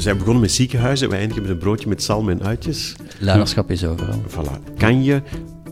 Zijn 0.00 0.16
begonnen 0.18 0.40
met 0.42 0.52
ziekenhuizen, 0.52 1.08
we 1.08 1.16
eindigen 1.16 1.42
met 1.42 1.50
een 1.50 1.58
broodje 1.58 1.88
met 1.88 2.02
zalm 2.02 2.28
en 2.28 2.42
uitjes. 2.42 2.94
Leiderschap 3.18 3.70
is 3.70 3.84
overal. 3.84 4.22
Voilà. 4.28 4.74
Kan 4.78 5.04
je 5.04 5.22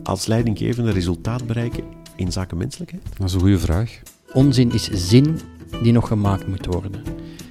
als 0.03 0.27
leidinggevende 0.27 0.91
resultaat 0.91 1.47
bereiken 1.47 1.85
in 2.17 2.33
zaken 2.33 2.57
menselijkheid? 2.57 3.03
Dat 3.19 3.29
is 3.29 3.35
een 3.35 3.41
goede 3.41 3.59
vraag. 3.59 4.01
Onzin 4.33 4.73
is 4.73 4.89
zin 4.93 5.39
die 5.83 5.93
nog 5.93 6.09
gemaakt 6.09 6.47
moet 6.49 6.67
worden. 6.67 6.93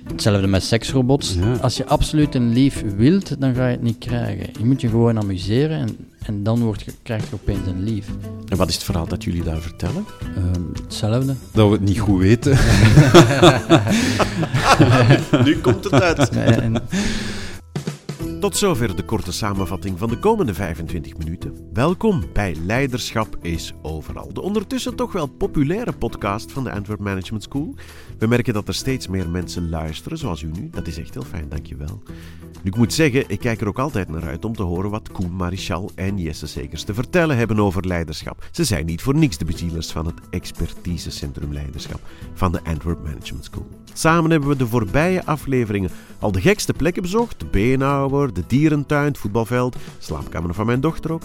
Hetzelfde 0.07 0.47
met 0.47 0.63
seksrobots. 0.63 1.33
Ja. 1.33 1.53
Als 1.53 1.77
je 1.77 1.85
absoluut 1.85 2.35
een 2.35 2.53
lief 2.53 2.83
wilt, 2.97 3.41
dan 3.41 3.55
ga 3.55 3.65
je 3.67 3.71
het 3.71 3.81
niet 3.83 3.97
krijgen. 3.97 4.49
Je 4.59 4.65
moet 4.65 4.81
je 4.81 4.89
gewoon 4.89 5.17
amuseren 5.17 5.77
en, 5.79 5.97
en 6.25 6.43
dan 6.43 6.59
wordt, 6.59 6.81
je- 6.81 6.93
krijg 7.03 7.23
je 7.29 7.33
opeens 7.33 7.67
een 7.67 7.83
lief. 7.83 8.07
En 8.47 8.57
wat 8.57 8.67
is 8.69 8.75
het 8.75 8.83
verhaal 8.83 9.07
dat 9.07 9.23
jullie 9.23 9.43
daar 9.43 9.61
vertellen? 9.61 10.05
Ehm, 10.35 10.61
hetzelfde. 10.83 11.35
Dat 11.53 11.67
we 11.67 11.73
het 11.73 11.81
niet 11.85 11.99
goed 11.99 12.19
weten. 12.19 12.57
nu 15.45 15.57
komt 15.57 15.83
het 15.83 16.01
uit. 16.01 16.31
Tot 18.39 18.57
zover 18.57 18.95
de 18.95 19.03
korte 19.03 19.31
samenvatting 19.31 19.99
van 19.99 20.09
de 20.09 20.17
komende 20.17 20.53
25 20.53 21.17
minuten. 21.17 21.69
Welkom 21.73 22.23
bij 22.33 22.55
Leiderschap 22.65 23.37
is 23.41 23.73
Overal, 23.81 24.33
de 24.33 24.41
ondertussen 24.41 24.95
toch 24.95 25.11
wel 25.11 25.27
populaire 25.27 25.91
podcast 25.91 26.51
van 26.51 26.63
de 26.63 26.71
Antwerp 26.71 26.99
Management 26.99 27.43
School. 27.43 27.75
We 28.17 28.27
merken 28.27 28.53
dat 28.53 28.67
er 28.67 28.73
steeds 28.73 29.07
meer 29.07 29.29
mensen 29.29 29.69
luisteren, 29.69 30.17
zoals 30.17 30.41
u 30.41 30.51
nu. 30.51 30.69
Dat 30.69 30.87
is 30.87 30.97
echt 30.97 31.13
heel 31.13 31.23
fijn, 31.23 31.49
dankjewel. 31.49 32.01
Nu, 32.63 32.71
ik 32.71 32.75
moet 32.75 32.93
zeggen, 32.93 33.23
ik 33.27 33.39
kijk 33.39 33.61
er 33.61 33.67
ook 33.67 33.79
altijd 33.79 34.09
naar 34.09 34.23
uit 34.23 34.45
om 34.45 34.55
te 34.55 34.63
horen 34.63 34.89
wat 34.89 35.11
Koen 35.11 35.31
Marichal 35.31 35.91
en 35.95 36.17
Jesse 36.17 36.47
Segers 36.47 36.83
te 36.83 36.93
vertellen 36.93 37.37
hebben 37.37 37.59
over 37.59 37.87
leiderschap. 37.87 38.47
Ze 38.51 38.63
zijn 38.63 38.85
niet 38.85 39.01
voor 39.01 39.15
niks 39.15 39.37
de 39.37 39.45
bezielers 39.45 39.91
van 39.91 40.05
het 40.05 40.19
expertisecentrum 40.29 41.53
leiderschap 41.53 41.99
van 42.33 42.51
de 42.51 42.63
Antwerp 42.63 43.03
Management 43.03 43.45
School. 43.45 43.67
Samen 43.93 44.31
hebben 44.31 44.49
we 44.49 44.55
de 44.55 44.67
voorbije 44.67 45.25
afleveringen 45.25 45.89
al 46.19 46.31
de 46.31 46.41
gekste 46.41 46.73
plekken 46.73 47.01
bezocht. 47.01 47.39
De 47.39 47.45
Beenhouwer, 47.45 48.33
de 48.33 48.43
dierentuin, 48.47 49.05
het 49.05 49.17
voetbalveld, 49.17 49.75
slaapkamer 49.97 50.53
van 50.53 50.65
mijn 50.65 50.81
dochter 50.81 51.11
ook. 51.11 51.21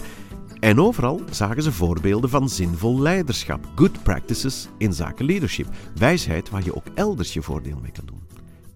En 0.63 0.79
overal 0.79 1.21
zagen 1.31 1.63
ze 1.63 1.71
voorbeelden 1.71 2.29
van 2.29 2.49
zinvol 2.49 2.99
leiderschap. 2.99 3.67
Good 3.75 4.03
practices 4.03 4.67
in 4.77 4.93
zaken 4.93 5.25
leadership. 5.25 5.67
Wijsheid 5.95 6.49
waar 6.49 6.63
je 6.63 6.75
ook 6.75 6.85
elders 6.93 7.33
je 7.33 7.41
voordeel 7.41 7.77
mee 7.81 7.91
kan 7.91 8.05
doen. 8.05 8.21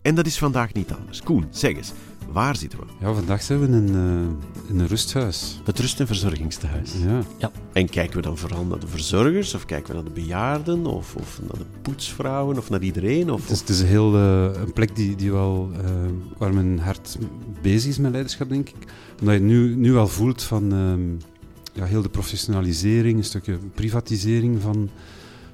En 0.02 0.16
dat 0.16 0.25
is 0.25 0.38
vandaag 0.38 0.73
niet 0.73 0.94
anders. 0.94 1.21
Koen, 1.21 1.45
zeg 1.49 1.75
eens, 1.75 1.94
waar 2.31 2.55
zitten 2.55 2.79
we? 2.79 2.85
Ja, 2.99 3.13
vandaag 3.13 3.41
zijn 3.41 3.59
we 3.59 3.66
in 3.66 3.73
een, 3.73 3.88
eh, 3.88 4.69
in 4.69 4.79
een 4.79 4.88
rusthuis. 4.88 5.61
Het 5.63 5.79
rust- 5.79 5.99
en 5.99 6.07
verzorgingstehuis. 6.07 6.91
Ja. 7.38 7.52
En 7.73 7.89
kijken 7.89 8.16
we 8.16 8.22
dan 8.22 8.38
vooral 8.38 8.66
naar 8.66 8.79
de 8.79 8.88
verzorgers, 8.88 9.53
of 9.53 9.66
kijken 9.66 9.88
we 9.88 9.94
naar 9.94 10.13
de 10.13 10.22
bejaarden, 10.22 10.85
of, 10.85 11.16
of 11.16 11.39
naar 11.41 11.57
de 11.57 11.79
poetsvrouwen, 11.81 12.57
of 12.57 12.69
naar 12.69 12.81
iedereen? 12.81 13.31
Of, 13.31 13.41
Het 13.41 13.51
is, 13.51 13.59
het 13.59 13.69
is 13.69 13.79
een, 13.79 13.88
heel, 13.88 14.16
eh, 14.16 14.61
een 14.61 14.73
plek 14.73 14.95
die, 14.95 15.16
die 15.16 15.31
wel, 15.31 15.69
eh, 15.73 15.89
waar 16.38 16.53
mijn 16.53 16.79
hart 16.79 17.17
bezig 17.61 17.89
is 17.89 17.97
met 17.97 18.11
leiderschap, 18.11 18.49
denk 18.49 18.69
ik. 18.69 18.91
Omdat 19.19 19.35
je 19.35 19.41
nu, 19.41 19.75
nu 19.75 19.91
wel 19.91 20.07
voelt 20.07 20.44
van 20.44 20.73
ehm, 20.73 21.35
ja, 21.78 21.86
heel 21.86 22.02
de 22.02 22.09
professionalisering, 22.09 23.17
een 23.17 23.23
stukje 23.23 23.58
privatisering 23.73 24.61
van, 24.61 24.89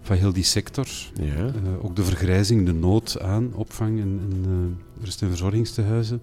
van 0.02 0.16
heel 0.18 0.34
die 0.34 0.44
sector. 0.44 0.88
Ja. 1.22 1.46
Eh, 1.46 1.86
ook 1.86 1.96
de 1.96 2.04
vergrijzing, 2.04 2.66
de 2.66 2.74
nood 2.74 3.20
aan 3.22 3.54
opvang 3.54 4.00
en, 4.00 4.20
en 4.30 4.44
eh, 4.46 5.04
rust- 5.04 5.22
en 5.22 5.28
verzorgingstehuizen. 5.28 6.22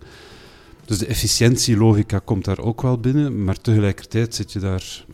Dus 0.85 0.99
de 0.99 1.07
efficiëntielogica 1.07 2.19
komt 2.19 2.45
daar 2.45 2.59
ook 2.59 2.83
wel 2.83 2.99
binnen, 2.99 3.45
maar 3.45 3.61
tegelijkertijd 3.61 4.35
zit 4.35 4.53
je 4.53 4.59
daar, 4.59 5.05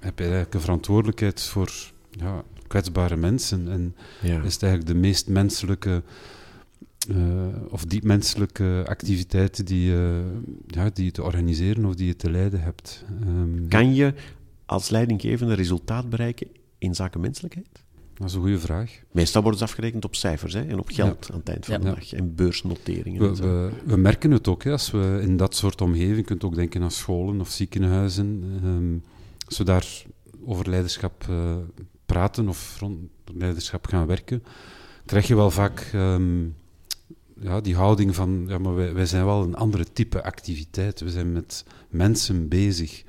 heb 0.00 0.16
je 0.18 0.24
eigenlijk 0.24 0.54
een 0.54 0.60
verantwoordelijkheid 0.60 1.42
voor 1.42 1.72
ja, 2.10 2.42
kwetsbare 2.66 3.16
mensen. 3.16 3.68
En 3.70 3.94
ja. 4.22 4.42
is 4.42 4.52
het 4.54 4.62
eigenlijk 4.62 4.92
de 4.92 4.98
meest 5.00 5.28
menselijke 5.28 6.02
eh, 7.08 7.16
of 7.70 7.84
diep 7.84 8.02
menselijke 8.04 8.82
activiteiten 8.88 9.64
die, 9.64 9.86
je- 9.90 10.24
ja, 10.66 10.90
die 10.94 11.04
je 11.04 11.10
te 11.10 11.22
organiseren 11.22 11.84
of 11.84 11.94
die 11.94 12.06
je 12.06 12.16
te 12.16 12.30
leiden 12.30 12.60
hebt. 12.60 13.04
Ehm, 13.22 13.68
Kan 13.68 13.94
je 13.94 14.14
als 14.66 14.88
leidinggevende 14.88 15.54
resultaat 15.54 16.10
bereiken 16.10 16.46
in 16.78 16.94
zaken 16.94 17.20
menselijkheid? 17.20 17.84
Dat 18.14 18.28
is 18.28 18.34
een 18.34 18.40
goede 18.40 18.58
vraag. 18.58 19.00
Meestal 19.10 19.42
wordt 19.42 19.60
het 19.60 19.68
afgerekend 19.68 20.04
op 20.04 20.14
cijfers 20.14 20.52
hè, 20.52 20.64
en 20.64 20.78
op 20.78 20.88
geld 20.88 21.28
aan 21.32 21.38
het 21.38 21.48
eind 21.48 21.64
van 21.64 21.74
Ja. 21.74 21.80
de 21.80 21.94
dag. 21.94 22.12
En 22.12 22.34
beursnoteringen. 22.34 23.20
We, 23.20 23.28
en 23.28 23.36
zo. 23.36 23.42
we, 23.42 23.70
we 23.84 23.96
merken 23.96 24.30
het 24.30 24.48
ook, 24.48 24.64
hè, 24.64 24.70
als 24.72 24.90
we 24.90 25.18
in 25.22 25.36
dat 25.36 25.54
soort 25.56 25.80
omgeving, 25.80 26.16
je 26.16 26.22
kunt 26.22 26.44
ook 26.44 26.54
denken 26.54 26.82
aan 26.82 26.90
scholen 26.90 27.40
of 27.40 27.48
ziekenhuizen, 27.50 28.42
ehm, 28.62 28.98
als 29.46 29.58
we 29.58 29.64
daar 29.64 30.04
over 30.44 30.68
leiderschap 30.70 31.24
eh, 31.28 31.56
praten 32.06 32.48
of 32.48 32.76
rond 32.80 32.98
leiderschap 33.34 33.86
gaan 33.86 34.06
werken, 34.06 34.42
krijg 35.04 35.26
je 35.26 35.36
wel 35.36 35.50
vaak 35.50 35.90
ehm, 35.92 36.44
ja, 37.40 37.60
die 37.60 37.74
houding 37.74 38.14
van, 38.14 38.44
ja, 38.48 38.58
maar 38.58 38.74
wij, 38.74 38.94
wij 38.94 39.06
zijn 39.06 39.24
wel 39.24 39.42
een 39.42 39.54
andere 39.54 39.92
type 39.92 40.22
activiteit. 40.22 41.00
We 41.00 41.10
zijn 41.10 41.32
met 41.32 41.64
mensen 41.88 42.48
bezig. 42.48 43.04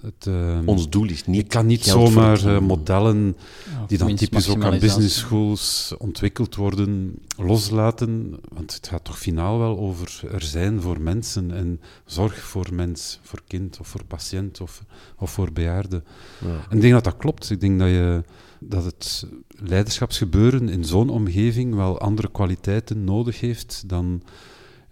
Het, 0.00 0.26
ehm, 0.26 0.62
Ons 0.68 0.88
doel 0.88 1.08
is 1.08 1.26
niet 1.26 1.36
je 1.36 1.42
kan 1.42 1.66
niet 1.66 1.82
geld 1.82 2.08
zomaar 2.08 2.46
eh, 2.46 2.58
modellen 2.60 3.36
die 3.86 3.98
dan 3.98 4.14
typisch 4.14 4.48
ook 4.48 4.64
aan 4.64 4.78
business 4.78 5.18
schools 5.18 5.94
ontwikkeld 5.98 6.54
worden, 6.54 7.18
loslaten. 7.36 8.34
Want 8.48 8.74
het 8.74 8.88
gaat 8.88 9.04
toch 9.04 9.18
finaal 9.18 9.58
wel 9.58 9.78
over 9.78 10.20
er 10.32 10.42
zijn 10.42 10.80
voor 10.80 11.00
mensen 11.00 11.50
en 11.50 11.80
zorg 12.04 12.42
voor 12.42 12.68
mens, 12.72 13.18
voor 13.22 13.40
kind 13.46 13.80
of 13.80 13.88
voor 13.88 14.04
patiënt 14.04 14.60
of, 14.60 14.82
of 15.18 15.30
voor 15.30 15.52
bejaarden. 15.52 16.04
Ja. 16.40 16.66
En 16.68 16.76
ik 16.76 16.80
denk 16.80 16.92
dat 16.92 17.04
dat 17.04 17.16
klopt. 17.16 17.50
Ik 17.50 17.60
denk 17.60 17.78
dat, 17.78 17.88
je, 17.88 18.22
dat 18.58 18.84
het 18.84 19.26
leiderschapsgebeuren 19.48 20.68
in 20.68 20.84
zo'n 20.84 21.08
omgeving 21.08 21.74
wel 21.74 22.00
andere 22.00 22.30
kwaliteiten 22.30 23.04
nodig 23.04 23.40
heeft 23.40 23.84
dan 23.86 24.22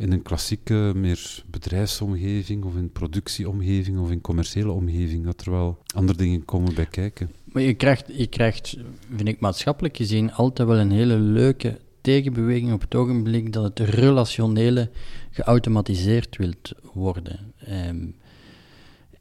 in 0.00 0.12
een 0.12 0.22
klassieke, 0.22 0.93
meer 0.94 1.43
bedrijfsomgeving 1.47 2.65
of 2.65 2.77
in 2.77 2.93
productieomgeving 2.93 3.99
of 3.99 4.11
in 4.11 4.21
commerciële 4.21 4.72
omgeving, 4.72 5.25
dat 5.25 5.41
er 5.41 5.50
wel 5.50 5.78
andere 5.94 6.19
dingen 6.19 6.44
komen 6.44 6.75
bij 6.75 6.87
kijken. 6.87 7.31
Maar 7.44 7.62
je 7.62 7.75
krijgt, 7.75 8.06
je 8.16 8.27
krijgt, 8.27 8.77
vind 9.16 9.28
ik 9.28 9.41
maatschappelijk 9.41 9.97
gezien, 9.97 10.33
altijd 10.33 10.69
wel 10.69 10.78
een 10.78 10.91
hele 10.91 11.16
leuke 11.16 11.78
tegenbeweging 12.00 12.72
op 12.72 12.81
het 12.81 12.94
ogenblik 12.94 13.53
dat 13.53 13.65
het 13.65 13.88
relationele 13.88 14.91
geautomatiseerd 15.31 16.37
wilt 16.37 16.72
worden. 16.93 17.53
Ehm, 17.59 18.06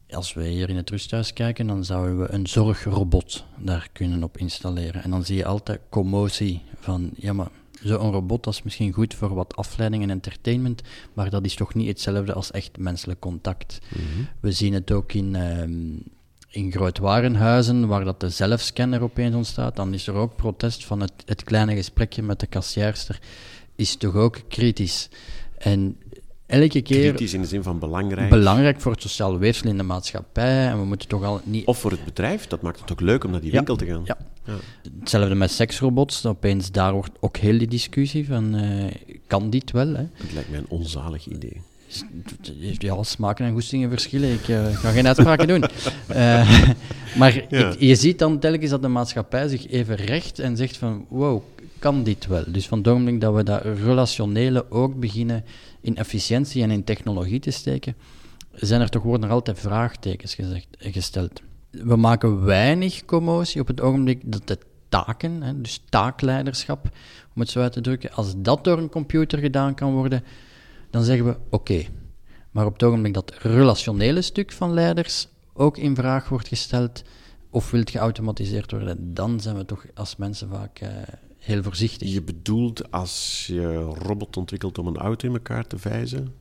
als 0.09 0.33
we 0.33 0.47
hier 0.47 0.69
in 0.69 0.75
het 0.75 0.89
rusthuis 0.89 1.33
kijken, 1.33 1.67
dan 1.67 1.85
zouden 1.85 2.19
we 2.19 2.31
een 2.31 2.47
zorgrobot 2.47 3.45
daar 3.57 3.89
kunnen 3.93 4.23
op 4.23 4.37
installeren. 4.37 5.03
En 5.03 5.09
dan 5.09 5.25
zie 5.25 5.37
je 5.37 5.45
altijd 5.45 5.79
commotie 5.89 6.61
van, 6.79 7.09
ja 7.15 7.33
maar 7.33 7.51
zo'n 7.83 8.11
robot 8.11 8.43
dat 8.43 8.53
is 8.53 8.63
misschien 8.63 8.93
goed 8.93 9.13
voor 9.13 9.33
wat 9.33 9.55
afleiding 9.55 10.03
en 10.03 10.09
entertainment, 10.09 10.81
maar 11.13 11.29
dat 11.29 11.45
is 11.45 11.55
toch 11.55 11.73
niet 11.73 11.87
hetzelfde 11.87 12.33
als 12.33 12.51
echt 12.51 12.77
menselijk 12.77 13.19
contact. 13.19 13.79
Mhm. 13.89 14.23
We 14.39 14.51
zien 14.51 14.73
het 14.73 14.91
ook 14.91 15.13
in, 15.13 15.35
ehm 15.35 16.17
in 16.49 16.71
grootwarenhuizen, 16.71 17.87
waar 17.87 18.03
dat 18.03 18.19
de 18.19 18.29
zelfscanner 18.29 19.01
opeens 19.01 19.35
ontstaat. 19.35 19.75
Dan 19.75 19.93
is 19.93 20.07
er 20.07 20.13
ook 20.13 20.35
protest 20.35 20.85
van 20.85 20.99
het, 20.99 21.13
het 21.25 21.43
kleine 21.43 21.75
gesprekje 21.75 22.23
met 22.23 22.39
de 22.39 22.47
kassierster. 22.47 23.19
Is 23.75 23.95
toch 23.95 24.15
ook 24.15 24.41
kritisch. 24.47 25.09
En 25.57 25.97
elke 26.49 26.81
keer 26.81 26.99
Kritisch 27.09 27.33
in 27.33 27.41
de 27.41 27.47
zin 27.47 27.63
van 27.63 27.79
belangrijk. 27.79 28.29
belangrijk 28.29 28.81
voor 28.81 28.91
het 28.91 29.01
sociaal 29.01 29.37
weefsel 29.37 29.69
in 29.69 29.77
de 29.77 29.83
maatschappij. 29.83 30.67
En 30.67 30.79
we 30.79 30.85
moeten 30.85 31.07
toch 31.07 31.23
al 31.23 31.41
niet... 31.43 31.65
Of 31.65 31.77
voor 31.79 31.91
het 31.91 32.05
bedrijf, 32.05 32.47
dat 32.47 32.61
maakt 32.61 32.79
het 32.79 32.91
ook 32.91 33.01
leuk 33.01 33.23
om 33.23 33.31
naar 33.31 33.39
die 33.41 33.49
Ja. 33.49 33.55
winkel 33.55 33.75
te 33.75 33.85
gaan. 33.85 34.01
Ja. 34.05 34.17
Ja. 34.45 34.53
Hetzelfde 34.99 35.35
met 35.35 35.51
seksrobots. 35.51 36.25
Opeens 36.25 36.71
daar 36.71 36.93
wordt 36.93 37.11
ook 37.19 37.37
heel 37.37 37.57
die 37.57 37.67
discussie 37.67 38.25
van, 38.27 38.55
eh, 38.55 38.85
kan 39.27 39.49
dit 39.49 39.71
wel? 39.71 39.87
Hè? 39.87 40.03
Het 40.13 40.33
lijkt 40.33 40.49
mij 40.49 40.59
een 40.59 40.65
onzalig 40.69 41.27
idee. 41.27 41.61
Ja, 42.79 43.03
smaken 43.03 43.45
en 43.45 43.51
goestingen 43.53 43.89
verschillen. 43.89 44.33
Ik 44.33 44.47
eh, 44.47 44.75
ga 44.77 44.91
geen 44.91 45.07
uitspraken 45.07 45.47
doen. 45.47 45.63
Eh, 46.07 46.69
maar 47.19 47.45
Ja. 47.49 47.69
ik- 47.71 47.79
je 47.79 47.95
ziet 47.95 48.19
dan 48.19 48.39
telkens 48.39 48.69
dat 48.69 48.81
de 48.81 48.87
maatschappij 48.87 49.47
zich 49.47 49.67
even 49.69 49.95
recht 49.95 50.39
en 50.39 50.57
zegt 50.57 50.77
van, 50.77 51.05
wow, 51.09 51.41
kan 51.79 52.03
dit 52.03 52.27
wel? 52.27 52.43
Dus 52.47 52.67
van 52.67 52.85
ogenblik 52.85 53.21
dat 53.21 53.35
we 53.35 53.43
dat 53.43 53.61
relationele 53.63 54.71
ook 54.71 54.99
beginnen 54.99 55.43
in 55.81 55.95
efficiëntie 55.95 56.63
en 56.63 56.71
in 56.71 56.83
technologie 56.83 57.39
te 57.39 57.51
steken, 57.51 57.95
zijn 58.53 58.81
er 58.81 58.89
toch 58.89 59.03
worden 59.03 59.27
er 59.27 59.33
altijd 59.33 59.59
vraagtekens 59.59 60.35
gezegd, 60.35 60.67
gesteld. 60.79 61.41
We 61.71 61.95
maken 61.95 62.43
weinig 62.45 63.05
commotie 63.05 63.61
op 63.61 63.67
het 63.67 63.81
ogenblik 63.81 64.21
dat 64.25 64.47
de 64.47 64.57
taken, 64.89 65.41
hè, 65.41 65.61
dus 65.61 65.81
taakleiderschap, 65.89 66.89
om 67.35 67.41
het 67.41 67.49
zo 67.49 67.61
uit 67.61 67.73
te 67.73 67.81
drukken, 67.81 68.11
als 68.11 68.33
dat 68.37 68.63
door 68.63 68.77
een 68.77 68.89
computer 68.89 69.39
gedaan 69.39 69.75
kan 69.75 69.93
worden, 69.93 70.23
dan 70.89 71.03
zeggen 71.03 71.25
we 71.25 71.37
oké. 71.49 71.85
Maar 72.51 72.65
op 72.65 72.73
het 72.73 72.83
ogenblik 72.83 73.13
dat 73.13 73.33
relationele 73.39 74.21
stuk 74.21 74.51
van 74.51 74.73
leiders 74.73 75.27
ook 75.53 75.77
in 75.77 75.95
vraag 75.95 76.29
wordt 76.29 76.47
gesteld 76.47 77.03
of 77.49 77.71
wilt 77.71 77.89
geautomatiseerd 77.89 78.71
worden, 78.71 79.13
dan 79.13 79.39
zijn 79.39 79.55
we 79.55 79.65
toch 79.65 79.85
als 79.93 80.15
mensen 80.15 80.49
vaak 80.49 80.79
eh, 80.79 80.89
heel 81.49 81.63
voorzichtig. 81.63 82.11
Je 82.13 82.21
bedoelt 82.21 82.91
als 82.91 83.43
je 83.47 83.61
een 83.61 83.93
robot 83.95 84.37
ontwikkelt 84.37 84.77
om 84.77 84.87
een 84.87 84.97
auto 84.97 85.27
in 85.27 85.33
elkaar 85.33 85.67
te 85.67 85.77
vijzen, 85.77 86.33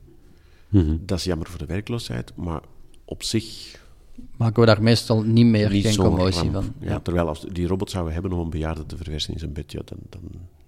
Mhm. 0.69 0.97
dat 1.01 1.17
is 1.17 1.23
jammer 1.23 1.47
voor 1.47 1.59
de 1.59 1.65
werkloosheid, 1.65 2.31
maar 2.35 2.61
op 3.05 3.23
zich 3.23 3.77
Maken 4.37 4.59
we 4.59 4.65
daar 4.65 4.81
meestal 4.83 5.21
niet 5.23 5.45
meer 5.45 5.69
niet 5.69 5.83
geen 5.83 5.93
zo'n 5.93 6.05
commotie 6.05 6.51
van. 6.51 6.73
Ja, 6.79 6.99
terwijl 6.99 7.27
als 7.27 7.45
die 7.51 7.67
robot 7.67 7.89
zouden 7.91 8.13
hebben 8.13 8.31
om 8.31 8.39
een 8.39 8.49
bejaarde 8.49 8.85
te 8.85 8.95
verversen 8.97 9.33
in 9.33 9.39
zijn 9.39 9.53
bed, 9.53 9.71
ja, 9.71 9.81
dan, 9.85 9.97
dan 10.09 10.21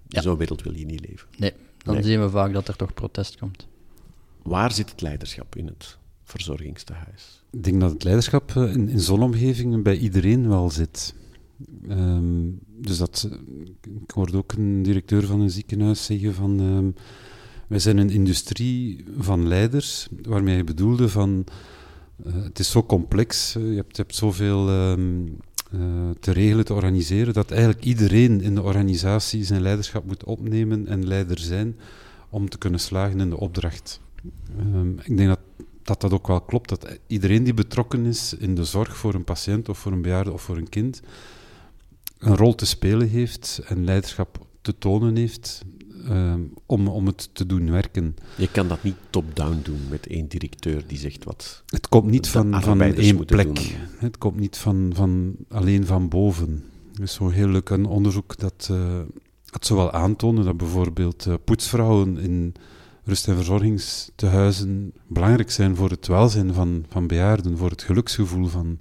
Ja. 0.08 0.20
zo'n 0.20 0.36
wereld 0.36 0.62
wil 0.62 0.74
je 0.76 0.84
niet 0.84 1.08
leven. 1.08 1.28
Nee, 1.38 1.52
dan 1.78 1.94
Nee. 1.94 2.02
zien 2.02 2.20
we 2.20 2.30
vaak 2.30 2.52
dat 2.52 2.68
er 2.68 2.76
toch 2.76 2.94
protest 2.94 3.38
komt. 3.38 3.66
Waar 4.42 4.72
zit 4.72 4.90
het 4.90 5.00
leiderschap 5.00 5.56
in 5.56 5.66
het 5.66 5.98
verzorgingstehuis? 6.24 7.42
Ik 7.50 7.64
denk 7.64 7.80
dat 7.80 7.90
het 7.92 8.02
leiderschap 8.04 8.56
eh, 8.56 8.72
in, 8.72 8.88
in 8.88 9.00
zo'n 9.00 9.22
omgeving 9.22 9.82
bij 9.82 9.96
iedereen 9.96 10.48
wel 10.48 10.70
zit. 10.70 11.14
Ehm, 11.88 12.48
dus 12.66 12.98
dat, 12.98 13.28
ik 14.04 14.10
hoorde 14.10 14.36
ook 14.36 14.52
een 14.52 14.82
directeur 14.82 15.26
van 15.26 15.40
een 15.40 15.50
ziekenhuis 15.50 16.04
zeggen 16.04 16.34
van 16.34 16.60
ehm, 16.60 16.90
wij 17.66 17.78
zijn 17.78 17.98
een 17.98 18.10
industrie 18.10 19.04
van 19.18 19.48
leiders, 19.48 20.08
waarmee 20.22 20.54
hij 20.54 20.64
bedoelde 20.64 21.08
van 21.08 21.44
uh, 22.26 22.42
het 22.42 22.58
is 22.58 22.70
zo 22.70 22.82
complex, 22.82 23.56
uh, 23.56 23.70
je, 23.70 23.76
hebt, 23.76 23.96
je 23.96 24.02
hebt 24.02 24.14
zoveel 24.14 24.90
um, 24.90 25.36
uh, 25.74 25.80
te 26.20 26.30
regelen, 26.30 26.64
te 26.64 26.74
organiseren, 26.74 27.34
dat 27.34 27.50
eigenlijk 27.50 27.84
iedereen 27.84 28.40
in 28.40 28.54
de 28.54 28.62
organisatie 28.62 29.44
zijn 29.44 29.62
leiderschap 29.62 30.04
moet 30.04 30.24
opnemen 30.24 30.86
en 30.86 31.06
leider 31.06 31.38
zijn 31.38 31.76
om 32.28 32.48
te 32.48 32.58
kunnen 32.58 32.80
slagen 32.80 33.20
in 33.20 33.30
de 33.30 33.38
opdracht. 33.38 34.00
ik 35.02 35.16
denk 35.16 35.28
dat 35.28 35.40
dat 35.82 36.00
dat 36.00 36.12
ook 36.12 36.26
wel 36.26 36.40
klopt, 36.40 36.68
dat 36.68 36.98
iedereen 37.06 37.44
die 37.44 37.54
betrokken 37.54 38.06
is 38.06 38.34
in 38.34 38.54
de 38.54 38.64
zorg 38.64 38.96
voor 38.96 39.14
een 39.14 39.24
patiënt 39.24 39.68
of 39.68 39.78
voor 39.78 39.92
een 39.92 40.02
bejaarde 40.02 40.32
of 40.32 40.42
voor 40.42 40.56
een 40.56 40.68
kind, 40.68 41.02
een 42.22 42.36
rol 42.36 42.54
te 42.54 42.66
spelen 42.66 43.08
heeft 43.08 43.60
en 43.66 43.84
leiderschap 43.84 44.46
te 44.60 44.78
tonen 44.78 45.16
heeft 45.16 45.64
uh, 46.08 46.34
om, 46.66 46.88
om 46.88 47.06
het 47.06 47.28
te 47.32 47.46
doen 47.46 47.70
werken. 47.70 48.16
Je 48.36 48.50
kan 48.50 48.68
dat 48.68 48.82
niet 48.82 48.96
top-down 49.10 49.60
doen 49.62 49.80
met 49.90 50.06
één 50.06 50.28
directeur 50.28 50.82
die 50.86 50.98
zegt 50.98 51.24
wat. 51.24 51.62
Het 51.66 51.88
komt 51.88 52.10
niet 52.10 52.28
van, 52.28 52.62
van 52.62 52.80
één 52.80 53.24
plek. 53.24 53.54
Doen. 53.54 53.66
Het 53.96 54.18
komt 54.18 54.36
niet 54.36 54.56
van, 54.56 54.92
van 54.94 55.34
alleen 55.48 55.86
van 55.86 56.08
boven. 56.08 56.64
Er 56.94 57.02
is 57.02 57.12
zo 57.12 57.28
heel 57.28 57.48
leuk 57.48 57.68
een 57.68 57.86
onderzoek 57.86 58.38
dat 58.38 58.68
uh, 58.70 59.00
het 59.50 59.66
zowel 59.66 59.92
aantonen 59.92 60.44
dat 60.44 60.56
bijvoorbeeld 60.56 61.26
uh, 61.26 61.34
poetsvrouwen 61.44 62.18
in 62.18 62.54
rust- 63.04 63.28
en 63.28 63.36
verzorgingstehuizen 63.36 64.92
belangrijk 65.06 65.50
zijn 65.50 65.76
voor 65.76 65.90
het 65.90 66.06
welzijn 66.06 66.54
van, 66.54 66.84
van 66.88 67.06
bejaarden, 67.06 67.58
voor 67.58 67.70
het 67.70 67.82
geluksgevoel 67.82 68.46
van, 68.46 68.78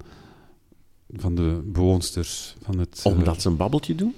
van 1.15 1.35
de 1.35 1.61
bewoonsters. 1.65 2.55
Van 2.61 2.79
het, 2.79 3.01
Omdat 3.03 3.41
ze 3.41 3.49
een 3.49 3.57
babbeltje 3.57 3.95
doen? 3.95 4.15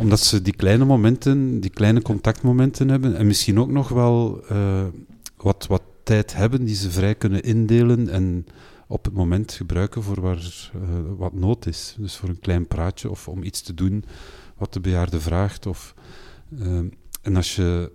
Omdat 0.00 0.20
ze 0.20 0.42
die 0.42 0.56
kleine 0.56 0.84
momenten, 0.84 1.60
die 1.60 1.70
kleine 1.70 2.02
contactmomenten 2.02 2.88
hebben 2.88 3.16
en 3.16 3.26
misschien 3.26 3.58
ook 3.58 3.70
nog 3.70 3.88
wel 3.88 4.44
uh, 4.52 4.84
wat, 5.36 5.66
wat 5.68 5.82
tijd 6.02 6.34
hebben 6.34 6.64
die 6.64 6.74
ze 6.74 6.90
vrij 6.90 7.14
kunnen 7.14 7.42
indelen 7.42 8.08
en 8.08 8.46
op 8.86 9.04
het 9.04 9.14
moment 9.14 9.52
gebruiken 9.52 10.02
voor 10.02 10.20
waar 10.20 10.70
uh, 10.76 10.80
wat 11.16 11.34
nood 11.34 11.66
is. 11.66 11.96
Dus 11.98 12.16
voor 12.16 12.28
een 12.28 12.40
klein 12.40 12.66
praatje 12.66 13.10
of 13.10 13.28
om 13.28 13.42
iets 13.42 13.60
te 13.60 13.74
doen 13.74 14.04
wat 14.56 14.72
de 14.72 14.80
bejaarde 14.80 15.20
vraagt. 15.20 15.66
Of, 15.66 15.94
uh, 16.58 16.78
en 17.22 17.36
als 17.36 17.56
je 17.56 17.92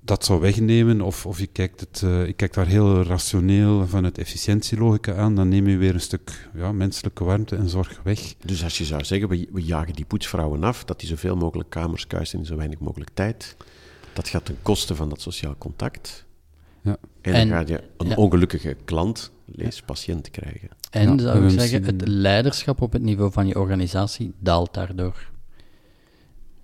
dat 0.00 0.24
zou 0.24 0.40
wegnemen, 0.40 1.00
of, 1.00 1.26
of 1.26 1.38
je, 1.38 1.46
kijkt 1.46 1.80
het, 1.80 2.02
uh, 2.04 2.26
je 2.26 2.32
kijkt 2.32 2.54
daar 2.54 2.66
heel 2.66 3.02
rationeel 3.02 3.86
vanuit 3.86 4.18
efficiëntielogica 4.18 5.14
aan, 5.14 5.34
dan 5.34 5.48
neem 5.48 5.68
je 5.68 5.76
weer 5.76 5.94
een 5.94 6.00
stuk 6.00 6.48
ja, 6.54 6.72
menselijke 6.72 7.24
warmte 7.24 7.56
en 7.56 7.68
zorg 7.68 8.00
weg. 8.02 8.34
Dus 8.44 8.64
als 8.64 8.78
je 8.78 8.84
zou 8.84 9.04
zeggen, 9.04 9.28
we, 9.28 9.48
we 9.52 9.62
jagen 9.62 9.94
die 9.94 10.04
poetsvrouwen 10.04 10.64
af, 10.64 10.84
dat 10.84 11.00
die 11.00 11.08
zoveel 11.08 11.36
mogelijk 11.36 11.70
kamers 11.70 12.06
kuisen 12.06 12.38
in 12.38 12.44
zo 12.44 12.56
weinig 12.56 12.78
mogelijk 12.78 13.10
tijd, 13.14 13.56
dat 14.12 14.28
gaat 14.28 14.44
ten 14.44 14.56
koste 14.62 14.94
van 14.94 15.08
dat 15.08 15.20
sociaal 15.20 15.54
contact. 15.58 16.24
Ja. 16.82 16.96
En, 17.20 17.32
en 17.32 17.48
dan 17.48 17.58
ga 17.58 17.72
je 17.72 17.82
een 17.96 18.08
ja. 18.08 18.14
ongelukkige 18.14 18.76
klant, 18.84 19.30
lees 19.44 19.82
patiënt, 19.82 20.30
krijgen. 20.30 20.68
En 20.90 21.10
ja, 21.10 21.18
zou 21.18 21.44
ik 21.44 21.50
zeggen, 21.50 21.84
het 21.84 22.08
leiderschap 22.08 22.80
op 22.80 22.92
het 22.92 23.02
niveau 23.02 23.32
van 23.32 23.46
je 23.46 23.58
organisatie 23.58 24.32
daalt 24.38 24.74
daardoor. 24.74 25.30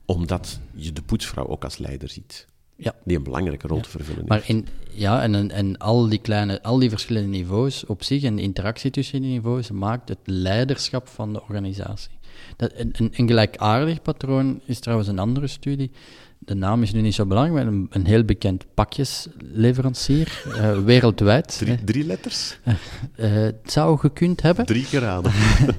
Omdat 0.05 0.61
je 0.75 0.93
de 0.93 1.03
poetsvrouw 1.03 1.47
ook 1.47 1.65
als 1.65 1.79
leider 1.79 2.09
ziet 2.09 2.49
ja. 2.81 2.95
die 3.05 3.17
een 3.17 3.23
belangrijke 3.23 3.67
rol 3.67 3.77
ja. 3.77 3.83
te 3.83 3.91
vervullen 3.91 4.25
maar 4.27 4.43
in, 4.47 4.67
ja, 4.91 5.23
en, 5.23 5.51
en 5.51 5.79
al 5.79 6.09
die 6.09 6.19
kleine, 6.19 6.63
al 6.63 6.79
die 6.79 6.89
verschillende 6.89 7.29
niveaus 7.29 7.87
op 7.87 8.03
zich 8.03 8.23
en 8.23 8.37
de 8.37 8.43
interactie 8.43 8.91
tussen 8.91 9.23
die 9.23 9.31
niveaus 9.31 9.71
maakt 9.71 10.09
het 10.09 10.19
leiderschap 10.25 11.09
van 11.09 11.33
de 11.33 11.43
organisatie. 11.43 12.19
Dat, 12.57 12.73
een, 12.75 13.13
een 13.13 13.29
gelijkaardig 13.29 14.03
patroon 14.03 14.61
is 14.65 14.79
trouwens 14.79 15.09
een 15.09 15.19
andere 15.19 15.47
studie. 15.47 15.91
De 16.39 16.55
naam 16.55 16.83
is 16.83 16.93
nu 16.93 17.01
niet 17.01 17.15
zo 17.15 17.27
belangrijk, 17.27 17.65
maar 17.65 17.75
een, 17.75 17.87
een 17.91 18.07
heel 18.07 18.25
bekend 18.25 18.65
pakjesleverancier, 18.75 20.43
uh, 20.47 20.79
wereldwijd. 20.91 21.59
Drie, 21.59 21.85
drie 21.85 22.07
letters? 22.07 22.59
Uh, 22.65 22.75
uh, 23.17 23.43
het 23.43 23.73
zou 23.73 23.99
gekund 23.99 24.43
hebben. 24.43 24.67
Drie 24.67 24.85
geraden. 24.85 25.33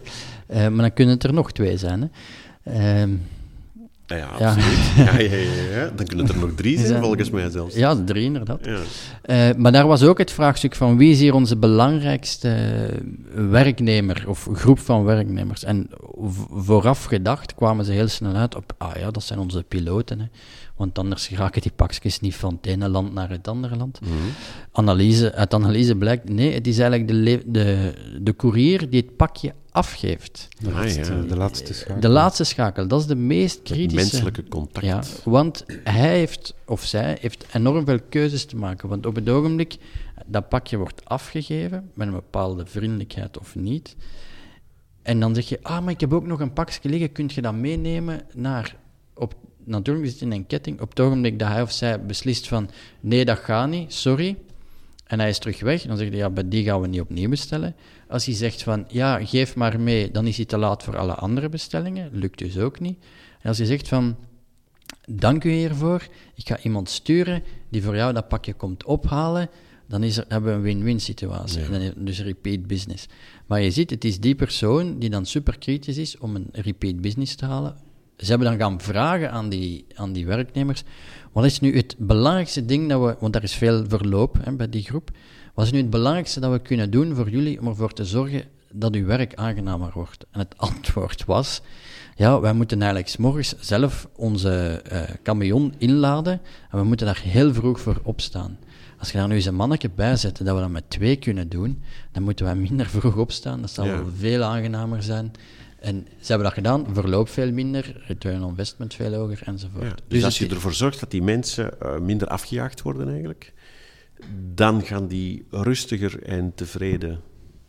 maar 0.47 0.77
dan 0.77 0.93
kunnen 0.93 1.13
het 1.13 1.23
er 1.23 1.33
nog 1.33 1.51
twee 1.51 1.77
zijn. 1.77 2.11
Hè. 2.63 3.07
Ja, 4.17 4.27
absoluut. 4.27 4.79
Ja. 4.95 5.19
Ja, 5.19 5.35
ja, 5.75 5.91
Dan 5.95 6.05
kunnen 6.05 6.27
er 6.27 6.37
nog 6.37 6.51
drie 6.55 6.79
zijn, 6.79 7.01
volgens 7.03 7.29
mij 7.29 7.49
zelfs. 7.49 7.75
Ja, 7.75 8.03
drie 8.05 8.23
inderdaad. 8.23 8.67
Uh, 8.67 9.49
maar 9.57 9.71
daar 9.71 9.87
was 9.87 10.03
ook 10.03 10.17
het 10.17 10.31
vraagstuk 10.31 10.75
van 10.75 10.97
wie 10.97 11.11
is 11.11 11.19
hier 11.19 11.33
onze 11.33 11.57
belangrijkste 11.57 12.55
werknemer 13.33 14.23
of 14.27 14.49
groep 14.53 14.79
van 14.79 15.03
werknemers. 15.03 15.63
En 15.63 15.89
vooraf 16.51 17.03
gedacht 17.03 17.55
kwamen 17.55 17.85
ze 17.85 17.91
heel 17.91 18.07
snel 18.07 18.33
uit 18.33 18.55
op, 18.55 18.73
ah 18.77 18.95
ja, 18.95 19.11
dat 19.11 19.23
zijn 19.23 19.39
onze 19.39 19.63
piloten. 19.63 20.19
Hè. 20.19 20.25
Want 20.75 20.99
anders 20.99 21.29
raken 21.29 21.61
die 21.61 21.71
pakjes 21.75 22.19
niet 22.19 22.35
van 22.35 22.53
het 22.61 22.65
ene 22.71 22.89
land 22.89 23.13
naar 23.13 23.29
het 23.29 23.47
andere 23.47 23.75
land. 23.75 23.99
Mm 24.01 24.07
-hmm. 24.07 24.31
analyse, 24.71 25.33
uit 25.33 25.53
analyse 25.53 25.95
blijkt, 25.95 26.29
nee, 26.29 26.53
het 26.53 26.67
is 26.67 26.79
eigenlijk 26.79 27.25
de, 27.25 27.43
de, 27.45 27.93
de 28.21 28.35
courier 28.35 28.89
die 28.89 29.01
het 29.01 29.15
pakje 29.15 29.53
afgeeft. 29.71 30.47
De 30.59 30.71
laatste, 30.71 31.01
ah, 31.01 31.07
ja. 31.07 31.21
de 31.21 31.35
laatste 31.35 31.73
schakel. 31.73 31.99
De 31.99 32.09
laatste 32.09 32.43
schakel, 32.43 32.87
dat 32.87 32.99
is 32.99 33.05
de 33.05 33.15
meest 33.15 33.61
kritische... 33.61 33.99
Het 33.99 34.11
menselijke 34.11 34.47
contact. 34.47 34.85
Ja, 34.85 35.03
want 35.23 35.65
hij 35.83 36.17
heeft, 36.17 36.53
of 36.65 36.83
zij, 36.83 37.17
heeft 37.21 37.45
enorm 37.53 37.85
veel 37.85 37.99
keuzes 38.09 38.45
te 38.45 38.55
maken. 38.55 38.89
Want 38.89 39.05
op 39.05 39.15
het 39.15 39.29
ogenblik, 39.29 39.77
dat 40.25 40.49
pakje 40.49 40.77
wordt 40.77 41.05
afgegeven, 41.05 41.91
met 41.93 42.07
een 42.07 42.13
bepaalde 42.13 42.65
vriendelijkheid 42.65 43.39
of 43.39 43.55
niet. 43.55 43.95
En 45.01 45.19
dan 45.19 45.35
zeg 45.35 45.49
je, 45.49 45.59
ah, 45.61 45.83
maar 45.83 45.93
ik 45.93 45.99
heb 45.99 46.13
ook 46.13 46.25
nog 46.25 46.39
een 46.39 46.53
pakje 46.53 46.89
liggen, 46.89 47.11
kun 47.11 47.29
je 47.33 47.41
dat 47.41 47.53
meenemen 47.53 48.21
naar... 48.33 48.75
Op, 49.13 49.35
natuurlijk 49.63 50.05
is 50.05 50.11
het 50.13 50.21
in 50.21 50.31
een 50.31 50.47
ketting. 50.47 50.81
Op 50.81 50.89
het 50.89 50.99
ogenblik 50.99 51.39
dat 51.39 51.47
hij 51.47 51.61
of 51.61 51.71
zij 51.71 52.05
beslist 52.05 52.47
van, 52.47 52.69
nee, 52.99 53.25
dat 53.25 53.39
gaat 53.39 53.69
niet, 53.69 53.93
sorry... 53.93 54.37
En 55.11 55.19
hij 55.19 55.29
is 55.29 55.39
terug 55.39 55.59
weg, 55.59 55.81
dan 55.81 55.97
zeg 55.97 56.09
je, 56.09 56.15
ja, 56.15 56.29
bij 56.29 56.47
die 56.47 56.63
gaan 56.63 56.81
we 56.81 56.87
niet 56.87 57.01
opnieuw 57.01 57.29
bestellen. 57.29 57.75
Als 58.07 58.25
hij 58.25 58.35
zegt 58.35 58.63
van, 58.63 58.85
ja, 58.87 59.25
geef 59.25 59.55
maar 59.55 59.79
mee, 59.79 60.11
dan 60.11 60.27
is 60.27 60.35
hij 60.35 60.45
te 60.45 60.57
laat 60.57 60.83
voor 60.83 60.97
alle 60.97 61.13
andere 61.13 61.49
bestellingen. 61.49 62.09
Lukt 62.13 62.37
dus 62.37 62.57
ook 62.57 62.79
niet. 62.79 62.97
En 63.41 63.49
als 63.49 63.57
hij 63.57 63.67
zegt 63.67 63.87
van, 63.87 64.15
dank 65.09 65.43
u 65.43 65.51
hiervoor, 65.51 66.07
ik 66.35 66.47
ga 66.47 66.59
iemand 66.59 66.89
sturen 66.89 67.43
die 67.69 67.83
voor 67.83 67.95
jou 67.95 68.13
dat 68.13 68.27
pakje 68.27 68.53
komt 68.53 68.83
ophalen, 68.83 69.49
dan 69.87 70.03
is 70.03 70.17
er, 70.17 70.25
hebben 70.27 70.51
we 70.51 70.57
een 70.57 70.63
win-win 70.63 70.99
situatie. 70.99 71.71
Ja. 71.71 71.91
Dus 71.95 72.21
repeat 72.21 72.67
business. 72.67 73.07
Maar 73.45 73.61
je 73.61 73.71
ziet, 73.71 73.89
het 73.89 74.05
is 74.05 74.19
die 74.19 74.35
persoon 74.35 74.99
die 74.99 75.09
dan 75.09 75.25
super 75.25 75.57
kritisch 75.57 75.97
is 75.97 76.17
om 76.17 76.35
een 76.35 76.49
repeat 76.51 77.01
business 77.01 77.35
te 77.35 77.45
halen. 77.45 77.75
Ze 78.17 78.29
hebben 78.29 78.47
dan 78.47 78.59
gaan 78.59 78.81
vragen 78.81 79.31
aan 79.31 79.49
die, 79.49 79.85
aan 79.95 80.13
die 80.13 80.25
werknemers, 80.25 80.83
wat 81.31 81.45
is 81.45 81.59
nu 81.59 81.75
het 81.75 81.95
belangrijkste 81.97 82.65
ding 82.65 82.89
dat 82.89 83.01
we, 83.01 83.15
want 83.19 83.33
daar 83.33 83.43
is 83.43 83.53
veel 83.53 83.85
verloop 83.87 84.37
hè, 84.43 84.51
bij 84.51 84.69
die 84.69 84.83
groep, 84.83 85.11
wat 85.53 85.65
is 85.65 85.71
nu 85.71 85.77
het 85.77 85.89
belangrijkste 85.89 86.39
dat 86.39 86.51
we 86.51 86.59
kunnen 86.59 86.91
doen 86.91 87.15
voor 87.15 87.29
jullie 87.29 87.59
om 87.59 87.67
ervoor 87.67 87.93
te 87.93 88.05
zorgen 88.05 88.43
dat 88.71 88.95
uw 88.95 89.05
werk 89.05 89.35
aangenamer 89.35 89.91
wordt? 89.93 90.25
En 90.31 90.39
het 90.39 90.57
antwoord 90.71 91.25
was, 91.25 91.61
ja, 92.15 92.39
wij 92.39 92.53
moeten 92.53 92.77
eigenlijk 92.77 93.11
s 93.11 93.17
morgens 93.17 93.55
zelf 93.59 94.07
onze 94.15 94.83
uh, 94.91 95.01
camion 95.23 95.73
inladen 95.77 96.41
en 96.69 96.79
we 96.79 96.83
moeten 96.83 97.05
daar 97.05 97.21
heel 97.23 97.53
vroeg 97.53 97.79
voor 97.79 97.99
opstaan. 98.03 98.57
Als 99.01 99.11
je 99.11 99.17
daar 99.17 99.27
nu 99.27 99.35
eens 99.35 99.45
een 99.45 99.55
mannetje 99.55 99.89
bij 99.89 100.15
zet 100.15 100.37
dat 100.37 100.55
we 100.55 100.61
dat 100.61 100.69
met 100.69 100.89
twee 100.89 101.15
kunnen 101.15 101.49
doen, 101.49 101.81
dan 102.11 102.23
moeten 102.23 102.45
wij 102.45 102.55
minder 102.55 102.85
vroeg 102.99 103.15
opstaan. 103.15 103.61
Dat 103.61 103.69
zal 103.71 103.85
ja. 103.85 104.03
veel 104.17 104.43
aangenamer 104.43 105.03
zijn. 105.03 105.31
En 105.81 106.07
ze 106.19 106.27
hebben 106.27 106.43
dat 106.43 106.53
gedaan, 106.53 106.85
verloop 106.93 107.29
veel 107.29 107.51
minder, 107.51 108.03
return 108.07 108.43
on 108.43 108.49
investment 108.49 108.93
veel 108.93 109.13
hoger 109.13 109.41
enzovoort. 109.45 109.83
Ja, 109.83 109.89
dus, 109.89 110.03
dus 110.07 110.23
als 110.23 110.37
je 110.37 110.49
ervoor 110.49 110.73
zorgt 110.73 110.99
dat 110.99 111.11
die 111.11 111.21
mensen 111.21 111.73
uh, 111.83 111.99
minder 111.99 112.27
afgejaagd 112.27 112.81
worden 112.81 113.09
eigenlijk, 113.09 113.53
dan 114.53 114.81
gaan 114.81 115.07
die 115.07 115.45
rustiger 115.49 116.23
en 116.23 116.53
tevreden 116.55 117.21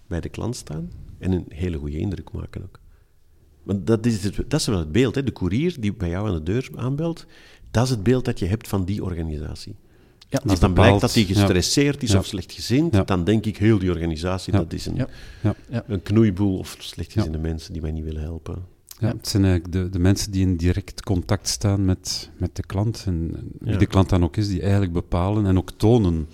bij 0.07 0.21
de 0.21 0.29
klant 0.29 0.57
staan 0.57 0.91
en 1.19 1.33
een 1.33 1.47
hele 1.49 1.79
goede 1.79 1.99
indruk 1.99 2.33
maken 2.33 2.63
ook. 2.63 2.81
Want 3.63 3.87
dat 3.87 4.07
is, 4.07 4.25
het, 4.25 4.37
dat 4.37 4.61
is 4.61 4.67
wel 4.67 4.79
het 4.79 4.93
beeld, 4.93 5.15
hè? 5.15 5.23
de 5.23 5.33
koerier 5.33 5.81
die 5.81 5.95
bij 5.95 6.09
jou 6.09 6.29
aan 6.29 6.35
de 6.35 6.43
deur 6.43 6.69
aanbelt, 6.75 7.27
dat 7.71 7.85
is 7.85 7.91
het 7.91 8.03
beeld 8.03 8.25
dat 8.25 8.39
je 8.39 8.47
hebt 8.47 8.69
van 8.69 8.85
die 8.85 9.05
organisatie. 9.05 9.77
Ja, 10.33 10.41
Als 10.47 10.61
dan 10.61 10.73
blijkt 10.73 11.01
dat 11.01 11.15
hij 11.15 11.25
gestresseerd 11.25 12.01
ja. 12.01 12.09
is 12.09 12.15
of 12.15 12.27
slechtgezind, 12.27 12.95
ja. 12.95 13.03
dan 13.03 13.25
denk 13.25 13.47
ik 13.47 13.57
heel 13.57 13.79
die 13.79 13.91
organisatie, 13.91 14.53
dat 14.53 14.73
is 14.73 14.87
een, 14.87 15.07
een 15.87 16.03
knoeiboel 16.03 16.59
of 16.59 16.77
slechtgezinde 16.79 17.39
mensen 17.39 17.73
die 17.73 17.83
mij 17.83 17.91
niet 17.91 18.05
willen 18.05 18.23
helpen. 18.23 18.65
Ja, 18.99 19.09
het 19.09 19.29
zijn 19.29 19.45
eigenlijk 19.45 19.75
de, 19.75 19.89
de 19.89 19.99
mensen 19.99 20.33
die 20.33 20.43
in 20.43 20.57
direct 20.57 21.03
contact 21.03 21.49
staan 21.49 21.85
met, 21.85 22.31
met 22.37 22.57
de 22.57 22.63
klant. 22.63 23.03
En 23.07 23.51
wie 23.59 23.77
de 23.77 23.87
klant 23.87 24.09
dan 24.09 24.25
ook 24.25 24.37
is, 24.37 24.49
die 24.49 24.61
eigenlijk 24.61 24.93
bepalen 24.93 25.47
en 25.47 25.59
ook 25.59 25.71
tonen 25.71 26.29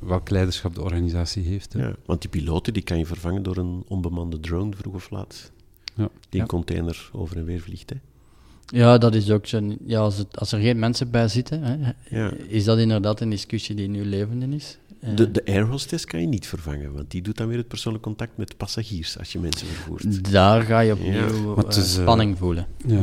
welk 0.00 0.30
leiderschap 0.30 0.74
de 0.74 0.82
organisatie 0.82 1.42
heeft. 1.42 1.72
Ja, 1.72 1.94
want 2.06 2.20
die 2.20 2.30
piloten 2.30 2.72
die 2.72 2.82
kan 2.82 2.98
je 2.98 3.06
vervangen 3.06 3.42
door 3.42 3.56
een 3.56 3.84
onbemande 3.88 4.40
drone, 4.40 4.76
vroeg 4.76 4.94
of 4.94 5.10
laat. 5.10 5.52
Ja. 5.94 6.08
Die 6.28 6.40
een 6.40 6.46
container 6.46 7.10
over 7.12 7.36
en 7.36 7.44
weer 7.44 7.60
vliegt. 7.60 7.90
Hè. 7.90 7.96
Ja, 8.72 8.98
dat 8.98 9.14
is 9.14 9.30
ook 9.30 9.46
zo. 9.46 9.76
Ja, 9.86 9.98
als, 10.00 10.16
het, 10.16 10.38
als 10.38 10.52
er 10.52 10.60
geen 10.60 10.78
mensen 10.78 11.10
bij 11.10 11.28
zitten, 11.28 11.62
hè, 11.62 11.92
Ja. 12.18 12.32
is 12.48 12.64
dat 12.64 12.78
inderdaad 12.78 13.20
een 13.20 13.30
discussie 13.30 13.74
die 13.74 13.88
nu 13.88 14.04
levende 14.04 14.56
is. 14.56 14.78
Eh, 15.00 15.16
De, 15.16 15.30
de 15.30 15.44
air 15.46 15.66
hostess 15.66 16.04
kan 16.04 16.20
je 16.20 16.26
niet 16.26 16.46
vervangen, 16.46 16.92
want 16.92 17.10
die 17.10 17.22
doet 17.22 17.36
dan 17.36 17.48
weer 17.48 17.56
het 17.58 17.68
persoonlijk 17.68 18.04
contact 18.04 18.36
met 18.36 18.56
passagiers 18.56 19.18
als 19.18 19.32
je 19.32 19.38
mensen 19.38 19.66
vervoert. 19.66 20.32
daar 20.32 20.62
ga 20.62 20.80
je 20.80 20.92
opnieuw 20.92 21.12
Ja, 21.12 21.26
eh, 21.62 21.68
is, 21.68 21.76
eh, 21.76 21.82
spanning 22.02 22.38
voelen. 22.38 22.66
Ja. 22.86 22.98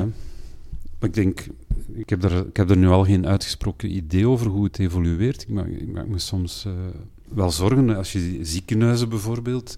Maar 1.00 1.09
ik 1.09 1.13
denk, 1.13 1.47
ik 1.93 2.09
heb, 2.09 2.24
er, 2.24 2.45
ik 2.47 2.57
heb 2.57 2.69
er 2.69 2.77
nu 2.77 2.88
al 2.88 3.03
geen 3.05 3.27
uitgesproken 3.27 3.95
idee 3.95 4.27
over 4.27 4.47
hoe 4.47 4.63
het 4.63 4.79
evolueert. 4.79 5.41
Ik 5.41 5.50
maak, 5.50 5.67
ik 5.67 5.88
maak 5.88 6.07
me 6.07 6.19
soms 6.19 6.65
wel 7.33 7.51
zorgen 7.51 7.95
als 7.95 8.12
je 8.12 8.39
ziekenhuizen 8.41 9.09
bijvoorbeeld, 9.09 9.75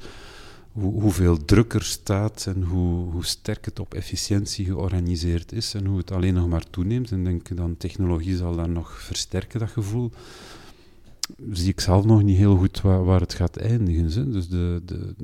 hoe, 0.80 1.02
hoeveel 1.02 1.46
druk 1.46 1.74
er 1.74 1.84
staat 1.84 2.46
en 2.48 2.64
hoe, 2.64 3.12
hoe 3.12 3.26
sterk 3.26 3.66
het 3.66 3.80
op 3.80 3.94
efficiëntie 3.94 4.66
georganiseerd 4.66 5.52
is 5.52 5.74
en 5.74 5.86
hoe 5.86 5.98
het 5.98 6.12
alleen 6.12 6.34
nog 6.34 6.48
maar 6.48 6.70
toeneemt. 6.70 7.12
En 7.12 7.24
denk 7.24 7.56
dan 7.56 7.78
technologie 7.78 8.36
zal 8.36 8.56
dat 8.56 8.68
nog 8.68 9.02
versterken, 9.02 9.60
dat 9.60 9.70
gevoel. 9.70 10.12
Zie 11.52 11.70
ik 11.70 11.80
zelf 11.80 12.06
nog 12.06 12.24
niet 12.24 12.38
heel 12.38 12.56
goed 12.56 12.82
waar, 12.82 13.04
waar 13.04 13.20
het 13.20 13.34
gaat 13.34 13.58
eindigen. 13.58 14.06
Hè. 14.06 14.30
Dus 14.30 14.48
de, 14.48 14.82
de, 14.86 15.16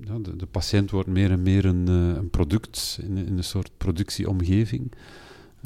ja, 0.00 0.18
de, 0.18 0.36
de 0.36 0.46
patiënt 0.46 0.90
wordt 0.90 1.08
meer 1.08 1.30
en 1.30 1.42
meer 1.42 1.64
een, 1.64 1.88
eh, 1.88 2.16
een 2.16 2.30
product 2.30 2.98
in 3.02 3.16
een 3.16 3.44
soort 3.44 3.70
productieomgeving. 3.76 4.92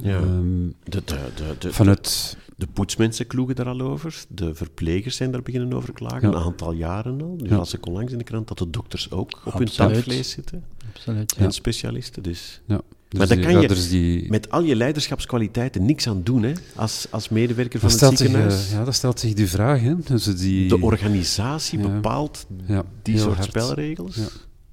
Ja. 0.03 0.17
Ehm, 0.17 0.67
De, 0.85 1.03
de, 1.05 1.19
de, 1.35 1.55
de, 1.59 1.73
vanuit, 1.73 2.37
de 2.57 2.67
poetsmensen 2.67 3.27
kloegen 3.27 3.55
er 3.55 3.67
al 3.69 3.81
over, 3.81 4.25
de 4.29 4.55
verplegers 4.55 5.17
zijn 5.17 5.31
daar 5.31 5.43
beginnen 5.43 5.73
over 5.73 5.93
klagen, 5.93 6.31
Ja. 6.31 6.37
een 6.37 6.43
aantal 6.43 6.73
jaren 6.73 7.21
al. 7.23 7.35
Nu 7.39 7.49
Ja. 7.49 7.57
las 7.57 7.75
ik 7.75 7.87
onlangs 7.87 8.13
in 8.13 8.19
de 8.19 8.25
krant 8.25 8.49
dat 8.49 8.59
de 8.59 8.71
dokters 8.71 9.11
ook 9.11 9.41
op 9.45 9.53
hun 9.59 9.69
tandvlees 9.71 10.31
zitten, 10.31 10.65
Absoluut. 10.95 11.33
en 11.39 11.53
specialisten. 11.53 12.23
Dus 12.23 12.61
ja, 12.67 12.81
dus 13.09 13.19
Maar 13.19 13.29
die- 13.29 13.41
kan 13.41 13.53
ja, 13.53 13.61
je 13.61 13.89
die, 13.89 14.31
met 14.31 14.51
al 14.51 14.63
je 14.63 14.77
leiderschapskwaliteiten 14.77 15.85
niks 15.85 16.07
aan 16.09 16.23
doen, 16.23 16.43
hè, 16.43 16.53
als, 16.75 17.07
als 17.11 17.29
medewerker 17.29 17.81
van 17.81 17.89
dat, 17.91 18.01
het 18.01 18.09
zich, 18.09 18.19
ziekenhuis. 18.19 18.67
eh, 18.67 18.73
ja, 18.73 18.85
dat 18.85 18.95
stelt 18.95 19.21
zich 19.21 19.33
die 19.35 19.49
vraag. 19.49 19.81
Hè. 19.81 19.95
Dus 20.05 20.25
die, 20.25 20.69
de 20.69 20.81
organisatie 20.81 21.79
Ja. 21.79 21.89
bepaalt 21.89 22.47
ja, 22.67 22.85
die 23.03 23.15
heel 23.15 23.23
soort 23.23 23.37
hard. 23.37 23.49
spelregels. 23.49 24.17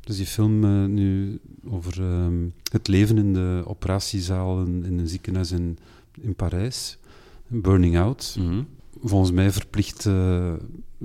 Dus 0.06 0.18
die 0.18 0.26
film 0.26 0.64
eh, 0.64 0.86
nu 0.86 1.40
over 1.70 2.02
ehm, 2.02 2.46
het 2.72 2.88
leven 2.88 3.18
in 3.18 3.34
de 3.34 3.64
operatiezaal 3.66 4.62
in, 4.62 4.84
in 4.86 4.98
een 4.98 5.08
ziekenhuis 5.08 5.52
in, 5.52 5.78
in 6.22 6.36
Parijs, 6.36 6.98
Burning 7.48 7.98
Out. 7.98 8.36
Mhm. 8.40 8.62
Volgens 9.04 9.32
mij 9.32 9.52
verplichte, 9.52 10.58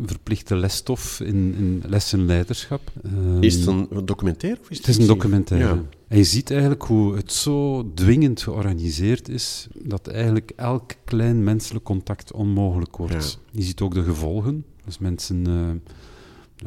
verplichte 0.04 0.56
lesstof 0.56 1.20
in, 1.20 1.54
in 1.54 2.24
leiderschap. 2.24 2.92
Ehm, 3.04 3.42
Is 3.42 3.54
het 3.54 3.66
een 3.66 3.88
documentaire 4.04 4.60
of 4.60 4.70
is 4.70 4.76
het 4.76 4.86
Het 4.86 4.94
is 4.94 5.00
een 5.02 5.08
documentaire. 5.08 5.74
Ja. 5.74 5.82
En 6.08 6.16
je 6.16 6.24
ziet 6.24 6.50
eigenlijk 6.50 6.82
hoe 6.82 7.16
het 7.16 7.32
zo 7.32 7.90
dwingend 7.94 8.42
georganiseerd 8.42 9.28
is 9.28 9.68
dat 9.74 10.06
eigenlijk 10.06 10.52
elk 10.56 10.92
klein 11.04 11.44
menselijk 11.44 11.84
contact 11.84 12.32
onmogelijk 12.32 12.96
wordt. 12.96 13.38
Je 13.50 13.62
ziet 13.62 13.80
ook 13.80 13.94
de 13.94 14.02
gevolgen. 14.02 14.64
Dus 14.84 14.98
mensen, 14.98 15.46
eh, 15.46 15.92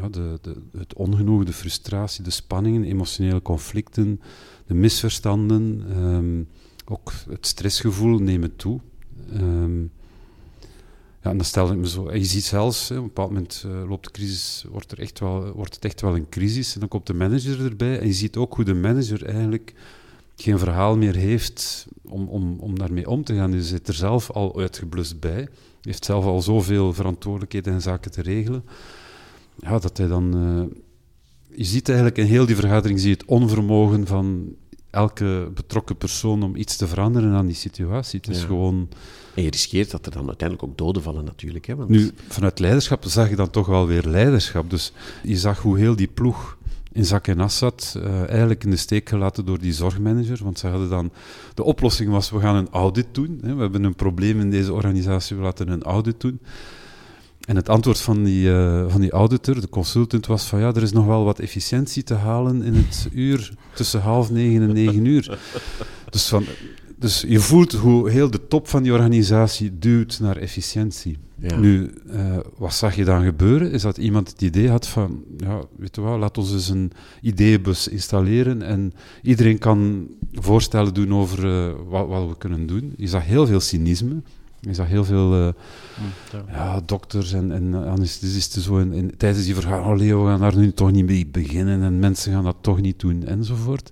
ja, 0.02 0.10
de, 0.10 0.40
de, 0.42 0.56
het 0.78 0.94
ongenoegen, 0.94 1.46
de 1.46 1.54
frustratie, 1.54 2.24
de 2.24 2.30
spanningen, 2.30 2.84
emotionele 2.84 3.42
conflicten, 3.42 4.22
de 4.66 4.74
misverstanden, 4.74 5.86
ehm, 5.90 6.44
ook 6.86 7.12
het 7.30 7.48
stressgevoel 7.48 8.20
nemen 8.20 8.56
toe. 8.56 8.80
Ehm, 9.34 9.82
ja, 11.22 11.30
en 11.30 11.38
dan 11.38 11.46
stel 11.46 11.72
ik 11.72 11.78
me 11.78 11.88
zo. 11.88 12.14
Je 12.14 12.26
ziet 12.26 12.44
zelfs, 12.44 12.92
op 12.92 12.98
een 12.98 13.04
bepaald 13.04 13.30
moment 13.30 13.64
eh, 13.66 13.90
loopt 13.90 14.06
de 14.06 14.12
crisis, 14.12 14.66
wordt, 14.70 14.92
er 14.92 15.00
echt 15.00 15.20
wel, 15.20 15.52
wordt 15.52 15.76
het 15.76 15.86
echt 15.86 16.02
wel 16.02 16.16
een 16.16 16.30
crisis. 16.30 16.74
En 16.74 16.80
dan 16.80 16.90
komt 16.90 17.08
de 17.08 17.14
manager 17.14 17.66
erbij. 17.66 18.00
En 18.00 18.08
je 18.08 18.14
ziet 18.14 18.36
ook 18.36 18.56
hoe 18.56 18.66
de 18.66 18.74
manager 18.74 19.26
eigenlijk 19.26 19.74
geen 20.36 20.60
verhaal 20.60 20.98
meer 20.98 21.16
heeft 21.16 21.88
om, 22.02 22.28
om, 22.28 22.60
om 22.60 22.80
daarmee 22.80 23.10
om 23.10 23.24
te 23.24 23.36
gaan. 23.36 23.52
Hij 23.52 23.62
zit 23.62 23.88
er 23.88 23.94
zelf 23.94 24.32
al 24.32 24.60
uitgeblust 24.60 25.20
bij. 25.20 25.48
Heeft 25.82 26.06
zelf 26.06 26.26
al 26.26 26.42
zoveel 26.42 26.94
verantwoordelijkheden 26.94 27.74
en 27.74 27.82
zaken 27.82 28.12
te 28.12 28.22
regelen. 28.22 28.64
Ja, 29.64 29.80
dat 29.80 29.98
hij 29.98 30.08
dan. 30.08 30.34
eh, 30.34 30.78
je 31.58 31.64
ziet 31.64 31.88
eigenlijk 31.88 32.18
in 32.18 32.26
heel 32.26 32.46
die 32.46 32.56
vergadering 32.56 33.00
zie 33.00 33.10
je 33.10 33.16
het 33.16 33.26
onvermogen 33.26 34.08
van 34.08 34.56
elke 34.90 35.52
betrokken 35.54 35.98
persoon 35.98 36.44
om 36.44 36.56
iets 36.56 36.76
te 36.76 36.88
veranderen 36.88 37.34
aan 37.34 37.46
die 37.46 37.56
situatie. 37.56 38.20
Het 38.20 38.30
is 38.30 38.40
Ja. 38.42 38.46
gewoon. 38.48 38.90
En 39.36 39.44
je 39.44 39.50
riskeert 39.50 39.92
dat 39.92 40.06
er 40.06 40.12
dan 40.12 40.28
uiteindelijk 40.28 40.70
ook 40.70 40.78
doden 40.78 41.02
vallen 41.02 41.26
natuurlijk. 41.26 41.66
Hè, 41.66 41.76
want 41.76 41.90
Nu, 41.90 42.12
vanuit 42.28 42.60
leiderschap 42.60 43.04
zag 43.08 43.30
je 43.30 43.36
dan 43.36 43.50
toch 43.50 43.68
wel 43.68 43.88
weer 43.88 44.04
leiderschap. 44.08 44.70
Dus 44.70 44.92
je 45.24 45.38
zag 45.38 45.60
hoe 45.62 45.78
heel 45.78 45.96
die 45.96 46.08
ploeg 46.08 46.58
in 46.92 47.06
zak 47.06 47.28
en 47.28 47.40
as 47.40 47.58
zat, 47.58 47.98
eh, 48.04 48.28
eigenlijk 48.30 48.64
in 48.64 48.70
de 48.70 48.76
steek 48.76 49.10
gelaten 49.10 49.46
door 49.46 49.60
die 49.60 49.74
zorgmanager. 49.74 50.40
Want 50.44 50.60
ze 50.60 50.68
hadden 50.68 50.90
dan... 50.90 51.12
De 51.54 51.64
oplossing 51.64 52.10
was, 52.10 52.30
we 52.30 52.40
gaan 52.40 52.56
een 52.56 52.70
audit 52.72 53.08
doen. 53.12 53.40
Hè. 53.42 53.56
We 53.56 53.62
hebben 53.62 53.84
een 53.84 53.96
probleem 53.96 54.40
in 54.40 54.50
deze 54.52 54.74
organisatie, 54.74 55.36
we 55.36 55.42
laten 55.42 55.68
een 55.70 55.84
audit 55.84 56.22
doen. 56.22 56.40
En 57.48 57.56
het 57.56 57.70
antwoord 57.70 58.02
van 58.02 58.24
die, 58.24 58.52
eh, 58.52 58.86
van 58.88 59.02
die 59.02 59.12
auditor, 59.12 59.62
de 59.62 59.70
consultant, 59.70 60.26
was 60.26 60.46
van 60.46 60.60
ja, 60.60 60.74
er 60.74 60.84
is 60.84 60.92
nog 60.92 61.06
wel 61.06 61.24
wat 61.24 61.40
efficiëntie 61.40 62.04
te 62.04 62.14
halen 62.14 62.64
in 62.64 62.74
het 62.74 63.08
uur 63.12 63.54
tussen 63.74 64.02
half 64.02 64.32
negen 64.32 64.62
en 64.62 64.74
negen 64.74 65.06
uur. 65.06 65.40
Dus, 66.10 66.28
van, 66.28 66.46
dus 66.96 67.24
je 67.28 67.40
voelt 67.40 67.72
hoe 67.72 68.10
heel 68.10 68.32
de 68.32 68.48
top 68.48 68.68
van 68.68 68.84
die 68.84 68.92
organisatie 68.92 69.80
duwt 69.80 70.20
naar 70.20 70.38
efficiëntie. 70.38 71.18
ja. 71.40 71.56
Nu, 71.56 71.92
eh, 72.10 72.38
wat 72.58 72.74
zag 72.74 72.96
je 72.96 73.06
dan 73.06 73.24
gebeuren? 73.24 73.72
Is 73.72 73.82
dat 73.82 73.98
iemand 73.98 74.30
het 74.30 74.42
idee 74.42 74.70
had 74.70 74.88
van, 74.88 75.24
ja, 75.38 75.62
weet 75.78 75.96
je 75.96 76.02
wat, 76.02 76.20
laat 76.20 76.38
ons 76.38 76.52
eens 76.52 76.70
een 76.70 76.92
ideeënbus 77.22 77.88
installeren 77.88 78.62
en 78.62 78.94
iedereen 79.22 79.58
kan 79.58 80.08
voorstellen 80.32 80.94
doen 80.94 81.14
over 81.14 81.46
eh, 81.46 81.74
wat, 81.88 82.08
wat 82.08 82.28
we 82.28 82.38
kunnen 82.38 82.66
doen. 82.66 82.94
Je 82.98 83.08
zag 83.08 83.26
heel 83.26 83.48
veel 83.48 83.60
cynisme. 83.60 84.22
Je 84.66 84.74
zag 84.74 84.88
heel 84.88 85.06
veel 85.06 85.34
eh, 85.34 85.48
ja, 86.48 86.82
dokters 86.86 87.34
en, 87.34 87.52
en 87.52 87.74
anesthesisten 87.74 88.62
zo 88.62 88.78
in, 88.78 88.94
in- 88.94 89.18
tijdens 89.18 89.46
die 89.46 89.54
vergadering. 89.54 89.92
Oh 89.92 89.98
Leo, 89.98 90.24
we 90.24 90.30
gaan 90.30 90.40
daar 90.40 90.58
nu 90.58 90.72
toch 90.72 90.92
niet 90.92 91.06
mee 91.06 91.28
beginnen 91.28 91.82
en 91.84 92.00
mensen 92.00 92.34
gaan 92.34 92.44
dat 92.44 92.56
toch 92.62 92.82
niet 92.82 93.00
doen, 93.00 93.24
enzovoort. 93.26 93.92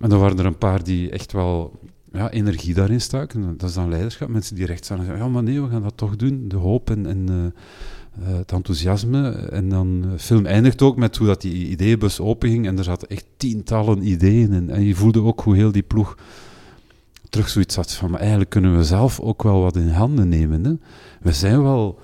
En 0.00 0.08
dan 0.08 0.20
waren 0.20 0.38
er 0.38 0.46
een 0.46 0.58
paar 0.58 0.84
die 0.84 1.10
echt 1.10 1.32
wel 1.32 1.78
ja, 2.12 2.30
energie 2.30 2.74
daarin 2.74 3.00
staken. 3.00 3.54
Dat 3.56 3.68
is 3.68 3.74
dan 3.74 3.88
leiderschap. 3.88 4.28
Mensen 4.28 4.56
die 4.56 4.66
recht 4.66 4.84
staan 4.84 4.98
en 4.98 5.04
zeggen, 5.04 5.24
ja, 5.24 5.30
maar 5.30 5.42
nee, 5.42 5.62
we 5.62 5.68
gaan 5.68 5.82
dat 5.82 5.96
toch 5.96 6.16
doen. 6.16 6.44
De 6.48 6.56
hoop 6.56 6.90
en, 6.90 7.06
en 7.06 7.26
eh, 7.28 7.44
eh, 8.32 8.36
het 8.38 8.52
enthousiasme. 8.52 9.30
En 9.30 9.68
dan, 9.68 10.00
de 10.00 10.18
film 10.18 10.46
eindigt 10.46 10.82
ook 10.82 10.96
met 10.96 11.16
hoe 11.16 11.26
dat 11.26 11.40
die 11.40 11.66
ideeënbus 11.68 12.20
openging 12.20 12.66
en 12.66 12.78
er 12.78 12.84
zaten 12.84 13.08
echt 13.08 13.24
tientallen 13.36 14.08
ideeën 14.08 14.52
in. 14.52 14.70
En 14.70 14.82
je 14.84 14.94
voelde 14.94 15.22
ook 15.22 15.40
hoe 15.40 15.54
heel 15.56 15.72
die 15.72 15.82
ploeg 15.82 16.16
terug 17.28 17.48
zoiets 17.48 17.76
had 17.76 17.92
van, 17.92 18.10
maar 18.10 18.20
eigenlijk 18.20 18.50
kunnen 18.50 18.76
we 18.76 18.84
zelf 18.84 19.20
ook 19.20 19.42
wel 19.42 19.60
wat 19.60 19.76
in 19.76 19.88
handen 19.88 20.28
nemen. 20.28 20.64
Hè? 20.64 20.72
We 21.20 21.32
zijn 21.32 21.62
wel 21.62 21.98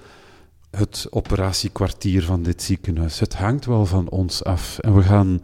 het 0.70 1.06
operatiekwartier 1.10 2.22
van 2.22 2.42
dit 2.42 2.62
ziekenhuis. 2.62 3.20
Het 3.20 3.34
hangt 3.34 3.64
wel 3.64 3.86
van 3.86 4.08
ons 4.08 4.44
af. 4.44 4.78
En 4.78 4.94
we 4.94 5.02
gaan, 5.02 5.42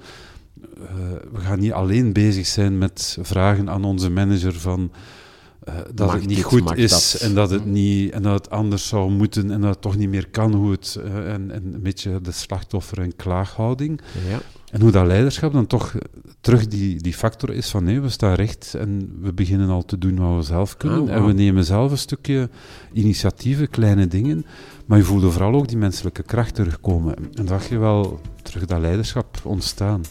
eh, 0.62 0.88
we 1.32 1.40
gaan 1.40 1.58
niet 1.58 1.72
alleen 1.72 2.12
bezig 2.12 2.46
zijn 2.46 2.78
met 2.78 3.18
vragen 3.20 3.70
aan 3.70 3.84
onze 3.84 4.10
manager 4.10 4.54
van 4.54 4.90
eh, 5.68 5.74
dat 5.94 6.12
het 6.12 6.26
niet 6.26 6.36
dit, 6.36 6.44
goed 6.44 6.76
is 6.76 7.12
dat? 7.12 7.20
en 7.20 7.34
dat 7.34 7.50
het, 7.50 7.64
niet, 7.64 8.12
en 8.12 8.22
dat 8.22 8.32
het 8.32 8.50
anders 8.50 8.88
zou 8.88 9.10
moeten 9.10 9.50
en 9.50 9.60
dat 9.60 9.70
het 9.70 9.80
toch 9.80 9.96
niet 9.96 10.08
meer 10.08 10.28
kan 10.28 10.54
hoe 10.54 10.70
het, 10.70 10.98
eh, 11.04 11.32
en, 11.32 11.50
en 11.50 11.74
een 11.74 11.82
beetje 11.82 12.20
de 12.20 12.32
slachtoffer- 12.32 13.00
en 13.00 13.16
klaaghouding. 13.16 14.00
Ja. 14.28 14.40
En 14.70 14.80
hoe 14.80 14.90
dat 14.90 15.06
leiderschap 15.06 15.52
dan 15.52 15.66
toch 15.66 15.94
terug 16.40 16.68
die, 16.68 17.02
die 17.02 17.14
factor 17.14 17.52
is 17.52 17.70
van 17.70 17.84
nee, 17.84 18.00
we 18.00 18.08
staan 18.08 18.34
recht 18.34 18.74
en 18.74 19.18
we 19.20 19.32
beginnen 19.32 19.68
al 19.68 19.84
te 19.84 19.98
doen 19.98 20.18
wat 20.18 20.36
we 20.36 20.42
zelf 20.42 20.76
kunnen. 20.76 21.08
Ah, 21.08 21.14
En 21.14 21.26
we 21.26 21.32
nemen 21.32 21.64
zelf 21.64 21.90
een 21.90 21.98
stukje 21.98 22.50
initiatieven, 22.92 23.68
kleine 23.70 24.06
dingen. 24.06 24.46
Maar 24.86 24.98
je 24.98 25.04
voelde 25.04 25.30
vooral 25.30 25.54
ook 25.54 25.68
die 25.68 25.76
menselijke 25.76 26.22
kracht 26.22 26.54
terugkomen. 26.54 27.16
En 27.16 27.30
dan 27.32 27.46
zag 27.46 27.68
je 27.68 27.78
wel 27.78 28.20
terug 28.42 28.64
dat 28.64 28.80
leiderschap 28.80 29.40
ontstaan. 29.44 30.02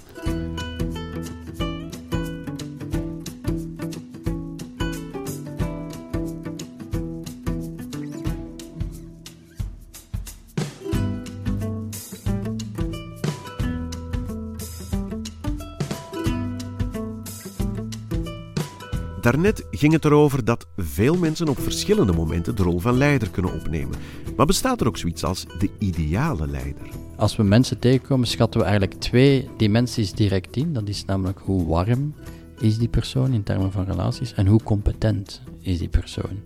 Daarnet 19.27 19.65
ging 19.71 19.93
het 19.93 20.05
erover 20.05 20.45
dat 20.45 20.67
veel 20.77 21.17
mensen 21.17 21.47
op 21.47 21.59
verschillende 21.59 22.13
momenten 22.13 22.55
de 22.55 22.63
rol 22.63 22.79
van 22.79 22.97
leider 22.97 23.29
kunnen 23.29 23.53
opnemen. 23.53 23.97
Maar 24.35 24.45
bestaat 24.45 24.81
er 24.81 24.87
ook 24.87 24.97
zoiets 24.97 25.23
als 25.23 25.45
de 25.59 25.69
ideale 25.79 26.47
leider? 26.47 26.89
Als 27.15 27.35
we 27.35 27.43
mensen 27.43 27.79
tegenkomen, 27.79 28.27
schatten 28.27 28.59
we 28.59 28.65
eigenlijk 28.65 28.99
twee 28.99 29.49
dimensies 29.57 30.11
direct 30.11 30.55
in. 30.55 30.73
Dat 30.73 30.87
is 30.87 31.05
namelijk 31.05 31.39
hoe 31.39 31.67
warm 31.67 32.13
is 32.59 32.77
die 32.77 32.87
persoon 32.87 33.33
in 33.33 33.43
termen 33.43 33.71
van 33.71 33.85
relaties 33.85 34.33
en 34.33 34.47
hoe 34.47 34.63
competent 34.63 35.41
is 35.61 35.77
die 35.77 35.89
persoon. 35.89 36.39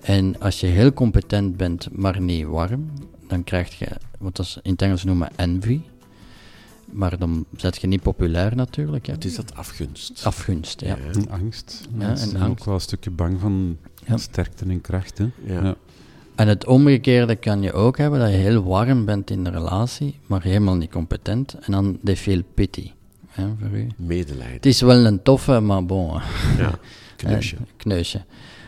En 0.00 0.40
als 0.40 0.60
je 0.60 0.66
heel 0.66 0.92
competent 0.92 1.56
bent, 1.56 1.88
maar 1.92 2.20
niet 2.20 2.46
warm, 2.46 2.90
dan 3.26 3.44
krijg 3.44 3.78
je 3.78 3.88
wat 4.18 4.60
in 4.62 4.72
het 4.72 4.82
Engels 4.82 5.04
noemen 5.04 5.30
envy. 5.36 5.80
Maar 6.92 7.18
dan 7.18 7.44
zet 7.56 7.80
je 7.80 7.86
niet 7.86 8.02
populair 8.02 8.56
natuurlijk. 8.56 9.06
Hè. 9.06 9.12
Het 9.12 9.24
is 9.24 9.34
dat 9.36 9.54
afgunst. 9.54 10.26
Afgunst, 10.26 10.80
ja. 10.80 10.86
Ja. 10.96 11.12
En 11.12 11.30
angst. 11.30 11.88
Ja, 11.98 12.08
en 12.08 12.18
zijn 12.18 12.36
angst. 12.36 12.50
ook 12.50 12.64
wel 12.64 12.74
een 12.74 12.80
stukje 12.80 13.10
bang 13.10 13.40
van 13.40 13.76
Ja. 14.06 14.16
sterkte 14.16 14.64
en 14.64 14.80
kracht. 14.80 15.18
Hè? 15.18 15.24
Ja. 15.44 15.62
Ja. 15.64 15.74
En 16.34 16.48
het 16.48 16.66
omgekeerde 16.66 17.36
kan 17.36 17.62
je 17.62 17.72
ook 17.72 17.98
hebben, 17.98 18.18
dat 18.20 18.30
je 18.30 18.36
heel 18.36 18.62
warm 18.62 19.04
bent 19.04 19.30
in 19.30 19.44
de 19.44 19.50
relatie, 19.50 20.18
maar 20.26 20.42
helemaal 20.42 20.74
niet 20.76 20.90
competent. 20.90 21.54
En 21.54 21.72
dan 21.72 21.98
de 22.00 22.16
veel 22.16 22.42
pity 22.54 22.90
hè, 23.28 23.44
voor 23.60 23.78
u. 23.78 23.86
Medelijden. 23.96 24.52
Het 24.56 24.66
is 24.66 24.80
wel 24.80 25.06
een 25.06 25.22
toffe, 25.22 25.60
maar 25.60 25.86
bon. 25.86 26.20
Ja. 26.58 26.78
Kneusje. 27.16 27.56
Eh, 27.56 27.62
kneusje. 27.76 28.24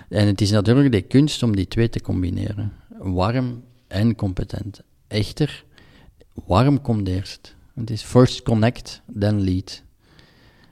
En 0.08 0.26
het 0.26 0.40
is 0.40 0.50
natuurlijk 0.50 0.92
de 0.92 1.02
kunst 1.02 1.42
om 1.42 1.56
die 1.56 1.68
twee 1.68 1.88
te 1.88 2.00
combineren. 2.00 2.72
Warm 2.98 3.62
en 3.88 4.14
competent. 4.14 4.80
Echter, 5.08 5.64
warm 6.46 6.80
komt 6.80 7.08
eerst. 7.08 7.56
Het 7.74 7.90
is 7.90 8.02
first 8.02 8.42
connect, 8.42 9.02
then 9.18 9.40
lead. 9.40 9.82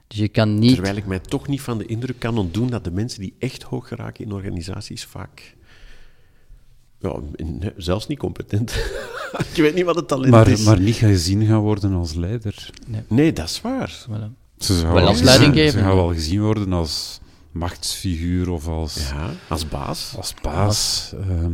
Dus 0.07 0.17
je 0.17 0.27
kan 0.27 0.59
niet... 0.59 0.73
Terwijl 0.73 0.95
ik 0.95 1.05
mij 1.05 1.19
toch 1.19 1.47
niet 1.47 1.61
van 1.61 1.77
de 1.77 1.85
indruk 1.85 2.19
kan 2.19 2.37
ontdoen 2.37 2.67
dat 2.69 2.83
de 2.83 2.91
mensen 2.91 3.19
die 3.21 3.35
echt 3.39 3.63
hoog 3.63 3.87
geraken 3.87 4.25
in 4.25 4.31
organisaties 4.31 5.05
vaak... 5.05 5.55
Ja, 6.99 7.19
in- 7.35 7.71
zelfs 7.77 8.07
niet 8.07 8.17
competent. 8.19 8.71
ik 9.53 9.55
weet 9.61 9.75
niet 9.75 9.85
wat 9.85 9.95
het 9.95 10.07
talent 10.07 10.31
Maar, 10.31 10.47
is. 10.47 10.63
maar 10.63 10.79
niet 10.79 10.95
gezien 10.95 11.45
gaan 11.45 11.59
worden 11.59 11.93
als 11.93 12.13
leider. 12.13 12.69
Nee, 13.07 13.33
dat 13.33 13.49
is 13.49 13.61
waar. 13.61 14.05
Voilà. 14.09 14.41
Ze 14.57 14.73
gaan 14.73 14.93
Wel 14.93 15.01
als 15.07 15.09
gezien- 15.19 15.25
leidinggever. 15.25 15.71
Ze 15.79 15.85
gaan 15.85 15.95
wel 15.95 16.13
gezien 16.13 16.41
worden 16.41 16.73
als 16.73 17.19
machtsfiguur 17.53 18.49
of 18.51 18.67
als, 18.67 19.09
Ja, 19.09 19.29
als 19.47 19.67
baas. 19.67 20.13
als 20.17 20.33
baas. 20.41 21.11
Ehm 21.19 21.51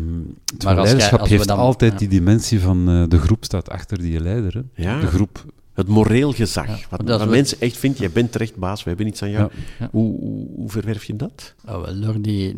terwijl 0.58 0.78
als 0.80 0.86
leiderschap 0.88 1.20
als 1.20 1.30
heeft 1.30 1.48
dan- 1.48 1.58
altijd 1.58 1.92
ja. 1.92 1.98
die 1.98 2.08
dimensie 2.08 2.60
van 2.60 2.90
eh, 2.90 3.04
de 3.08 3.18
groep 3.20 3.44
staat 3.44 3.70
achter 3.70 3.98
die 4.00 4.20
leider. 4.20 4.54
Hè. 4.74 4.84
Ja. 4.84 5.00
De 5.00 5.08
groep. 5.08 5.46
Het 5.74 5.88
moreel 5.88 6.32
gezag. 6.34 6.66
wat 6.68 6.76
dat 6.90 7.00
is 7.02 7.06
wat 7.10 7.20
wat- 7.20 7.30
mensen 7.30 7.62
echt 7.62 7.78
vinden, 7.78 8.00
jij 8.00 8.12
bent 8.12 8.32
terecht 8.32 8.56
baas, 8.56 8.84
we 8.84 8.90
hebben 8.90 9.08
iets 9.08 9.22
aan 9.24 9.30
jou. 9.30 9.50
Ja. 9.54 9.60
Ja. 9.80 9.90
Hoe, 9.92 10.20
hoe, 10.20 10.48
hoe 10.56 10.70
verwerf 10.70 11.04
je 11.04 11.16
dat? 11.16 11.54
Oh, 11.68 11.82
wel, 11.84 12.00
door, 12.02 12.22
die, 12.22 12.56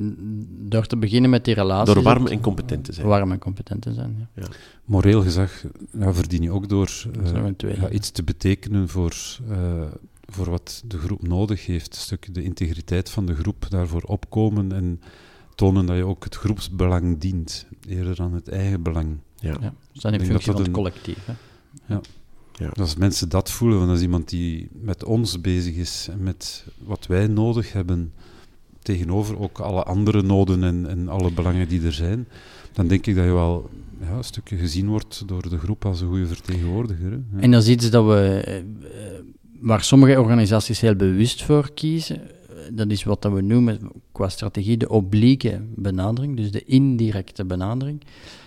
door 0.69 0.85
te 0.87 0.97
beginnen 0.97 1.29
met 1.29 1.45
die 1.45 1.53
relatie. 1.53 1.93
Door 1.93 2.03
warm 2.03 2.27
en 2.27 2.41
competent 2.41 2.83
te 2.83 2.93
zijn. 2.93 3.07
Warm 3.07 3.31
en 3.31 3.39
competent 3.39 3.81
te 3.81 3.93
zijn, 3.93 4.27
ja. 4.35 4.43
Moreel 4.85 5.21
gezag 5.21 5.63
ja, 5.99 6.13
verdien 6.13 6.41
je 6.41 6.51
ook 6.51 6.69
door 6.69 6.89
eh, 7.33 7.43
twee. 7.57 7.89
iets 7.91 8.11
te 8.11 8.23
betekenen 8.23 8.89
voor, 8.89 9.13
eh, 9.49 9.57
voor 10.33 10.49
wat 10.49 10.83
de 10.85 10.97
groep 10.97 11.27
nodig 11.27 11.65
heeft. 11.65 11.95
Een 11.95 12.01
stuk 12.01 12.33
de 12.33 12.43
integriteit 12.43 13.09
van 13.09 13.25
de 13.25 13.35
groep, 13.35 13.65
daarvoor 13.69 14.01
opkomen 14.01 14.71
en 14.71 15.01
tonen 15.55 15.85
dat 15.85 15.97
je 15.97 16.05
ook 16.05 16.23
het 16.23 16.35
groepsbelang 16.35 17.19
dient, 17.19 17.65
eerder 17.87 18.15
dan 18.15 18.33
het 18.33 18.47
eigen 18.47 18.81
belang. 18.81 19.17
Ja. 19.39 19.57
ja. 19.61 19.73
We 19.93 19.99
staan 19.99 20.13
in 20.13 20.19
functie 20.19 20.35
dat 20.35 20.43
van 20.43 20.55
het 20.55 20.65
een- 20.67 20.73
collectief. 20.73 21.25
Hè. 21.83 21.97
Als 22.73 22.95
mensen 22.95 23.29
dat 23.29 23.51
voelen, 23.51 23.77
want 23.77 23.89
als 23.89 24.01
iemand 24.01 24.29
die 24.29 24.69
met 24.71 25.03
ons 25.03 25.41
bezig 25.41 25.75
is 25.75 26.07
en 26.11 26.23
met 26.23 26.65
wat 26.77 27.07
wij 27.07 27.27
nodig 27.27 27.73
hebben, 27.73 28.13
tegenover 28.81 29.39
ook 29.39 29.59
alle 29.59 29.83
andere 29.83 30.21
noden 30.21 30.63
en, 30.63 30.87
en 30.87 31.07
alle 31.09 31.31
belangen 31.31 31.67
die 31.67 31.81
er 31.85 31.93
zijn, 31.93 32.27
dan 32.73 32.87
denk 32.87 33.05
ik 33.05 33.15
dat 33.15 33.25
je 33.25 33.31
wel 33.31 33.69
ja, 34.01 34.11
een 34.11 34.23
stukje 34.23 34.57
gezien 34.57 34.87
wordt 34.87 35.23
door 35.27 35.49
de 35.49 35.57
groep 35.57 35.85
als 35.85 36.01
een 36.01 36.07
goede 36.07 36.27
vertegenwoordiger. 36.27 37.11
Hè. 37.11 37.17
Ja. 37.35 37.41
En 37.41 37.51
dat 37.51 37.61
is 37.61 37.69
iets 37.69 37.89
dat 37.89 38.05
we, 38.05 38.41
eh, 38.45 38.63
waar 39.61 39.83
sommige 39.83 40.19
organisaties 40.19 40.79
heel 40.81 40.95
bewust 40.95 41.43
voor 41.43 41.73
kiezen. 41.73 42.21
Eh, 42.21 42.55
Dat 42.71 42.89
is 42.89 43.03
wat 43.03 43.21
dat 43.21 43.31
we 43.31 43.41
noemen 43.41 43.79
qua 44.11 44.29
strategie 44.29 44.77
de 44.77 44.89
oblique 44.89 45.61
benadering, 45.75 46.37
dus 46.37 46.51
de 46.51 46.63
indirecte 46.65 47.45
benadering. 47.45 48.01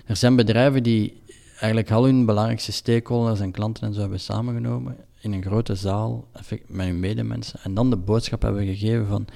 Er 0.06 0.16
zijn 0.16 0.37
bedrijven 0.37 0.83
die 0.83 1.23
eigenlijk 1.50 1.90
al 1.90 2.04
hun 2.04 2.26
belangrijkste 2.26 2.73
stakeholders 2.73 3.40
en 3.40 3.50
klanten 3.50 3.87
en 3.87 3.94
zo 3.94 4.00
hebben 4.00 4.21
samengenomen 4.21 4.97
in 5.21 5.33
een 5.33 5.42
grote 5.42 5.75
zaal 5.75 6.28
met 6.66 6.87
hun 6.87 7.00
medemensen. 7.00 7.61
En 7.62 7.75
dan 7.75 7.90
de 7.90 7.97
boodschap 7.97 8.42
hebben 8.42 8.66
gegeven 8.66 9.06
van, 9.06 9.26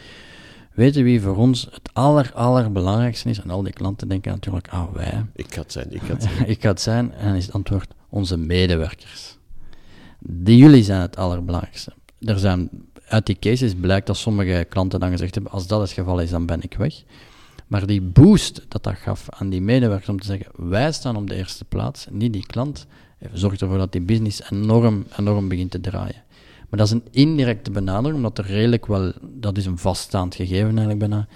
weten 0.75 1.05
wie 1.05 1.21
voor 1.21 1.37
ons 1.37 1.69
het 1.71 1.91
aller, 1.93 2.31
allerbelangrijkste 2.35 3.29
is? 3.29 3.41
En 3.41 3.51
al 3.51 3.63
die 3.63 3.73
klanten 3.73 4.09
denken 4.09 4.33
natuurlijk, 4.33 4.69
ah 4.69 4.93
wij, 4.93 5.25
Ik 5.35 5.55
ga 5.55 5.61
het 5.61 5.73
zijn, 5.73 5.93
ik 5.95 6.03
ga 6.03 6.13
het 6.13 6.23
zijn. 6.23 6.49
ik 6.55 6.63
ga 6.63 6.69
het 6.69 6.81
zijn. 6.81 7.13
En 7.13 7.27
dan 7.27 7.35
is 7.37 7.45
het 7.47 7.55
antwoord 7.55 7.95
onze 8.09 8.37
medewerkers. 8.37 9.38
Die 10.19 10.57
jullie 10.57 10.83
zijn 10.83 11.01
het 11.01 11.17
allerbelangrijkste. 11.17 11.93
Er 12.21 12.39
zijn, 12.39 12.71
uit 13.09 13.27
die 13.27 13.37
cases 13.41 13.75
blijkt 13.75 14.07
dat 14.07 14.17
sommige 14.17 14.67
klanten 14.69 15.01
dan 15.01 15.11
gezegd 15.11 15.35
hebben, 15.35 15.53
als 15.53 15.67
dat 15.67 15.81
het 15.81 15.91
geval 15.91 16.21
is, 16.21 16.31
dan 16.31 16.47
ben 16.47 16.63
ik 16.63 16.75
weg. 16.75 17.03
Maar 17.67 17.87
die 17.87 18.03
boost 18.03 18.65
dat 18.69 18.83
dat 18.83 18.97
gaf 18.97 19.27
aan 19.29 19.49
die 19.49 19.61
medewerkers 19.61 20.09
om 20.09 20.21
te 20.21 20.27
zeggen, 20.27 20.69
wij 20.69 20.93
staan 20.93 21.17
op 21.17 21.29
de 21.29 21.35
eerste 21.35 21.65
plaats, 21.65 22.07
niet 22.11 22.33
die 22.33 22.47
klant, 22.47 22.87
eh, 23.19 23.29
zorgt 23.33 23.61
ervoor 23.61 23.79
dat 23.79 23.93
die 23.93 24.01
business 24.01 24.51
enorm, 24.51 25.07
enorm 25.19 25.49
begint 25.49 25.71
te 25.71 25.81
draaien. 25.81 26.23
Maar 26.69 26.79
dat 26.79 26.87
is 26.87 26.93
een 26.93 27.07
indirecte 27.11 27.71
benadering, 27.71 28.17
omdat 28.17 28.39
er 28.39 28.47
redelijk 28.47 28.87
wel, 28.87 29.13
dat 29.23 29.57
is 29.57 29.67
een 29.67 29.79
vaststaand 29.79 30.35
gegeven 30.35 30.67
eigenlijk 30.67 30.99
bijna, 30.99 31.29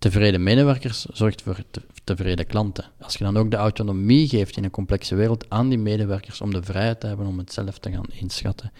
tevreden 0.00 0.42
medewerkers 0.42 1.04
zorgt 1.12 1.42
voor 1.42 1.56
te- 1.70 1.82
tevreden 2.04 2.46
klanten. 2.46 2.84
Als 3.00 3.16
je 3.16 3.24
dan 3.24 3.36
ook 3.36 3.50
de 3.50 3.56
autonomie 3.56 4.28
geeft 4.28 4.56
in 4.56 4.64
een 4.64 4.70
complexe 4.70 5.14
wereld 5.14 5.44
aan 5.48 5.68
die 5.68 5.78
medewerkers 5.78 6.40
om 6.40 6.52
de 6.52 6.62
vrijheid 6.62 7.00
te 7.00 7.06
hebben 7.06 7.26
om 7.26 7.38
het 7.38 7.52
zelf 7.52 7.78
te 7.78 7.90
gaan 7.90 8.04
inschatten. 8.20 8.72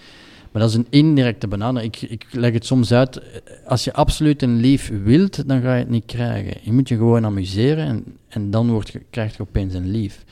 Maar 0.53 0.63
dat 0.63 0.71
is 0.71 0.77
een 0.77 0.87
indirecte 0.91 1.49
benadering. 1.49 1.95
Ik, 1.95 2.11
ik 2.11 2.27
leg 2.31 2.53
het 2.53 2.67
soms 2.67 2.93
uit. 2.93 3.17
eh, 3.17 3.41
Als 3.67 3.85
je 3.85 3.93
absoluut 3.93 4.43
een 4.43 4.57
lief 4.57 4.91
wilt, 5.05 5.49
dan 5.49 5.61
ga 5.61 5.75
je 5.75 5.81
het 5.81 5.91
niet 5.91 6.07
krijgen. 6.07 6.57
Je 6.63 6.73
moet 6.73 6.89
je 6.89 6.97
gewoon 6.97 7.25
amuseren 7.25 7.87
en, 7.87 8.05
en 8.29 8.51
dan 8.51 8.71
wordt, 8.71 8.93
krijg 9.11 9.37
je 9.37 9.43
opeens 9.43 9.75
een 9.75 9.91
lief. 9.91 10.25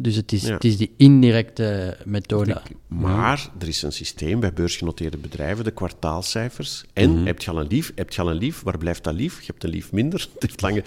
Dus 0.00 0.16
het 0.16 0.32
is, 0.32 0.42
Ja. 0.42 0.52
het 0.54 0.64
is 0.64 0.76
die 0.76 0.90
indirecte 0.96 1.96
methode. 2.04 2.62
Maar 2.88 3.50
er 3.58 3.68
is 3.68 3.82
een 3.82 3.92
systeem 3.92 4.40
bij 4.40 4.52
beursgenoteerde 4.52 5.16
bedrijven, 5.16 5.64
de 5.64 5.70
kwartaalcijfers. 5.70 6.84
En 6.92 7.10
Mhm. 7.16 7.26
heb 7.26 7.42
je 7.42 7.50
al 7.50 7.60
een 7.60 7.66
lief? 7.66 7.92
Heb 7.94 8.12
je 8.12 8.20
al 8.20 8.30
een 8.30 8.36
lief? 8.36 8.62
Waar 8.62 8.78
blijft 8.78 9.04
dat 9.04 9.14
lief? 9.14 9.40
Je 9.40 9.46
hebt 9.46 9.64
een 9.64 9.70
lief 9.70 9.92
minder. 9.92 10.20
Het 10.32 10.42
heeft 10.42 10.62
lange... 10.62 10.82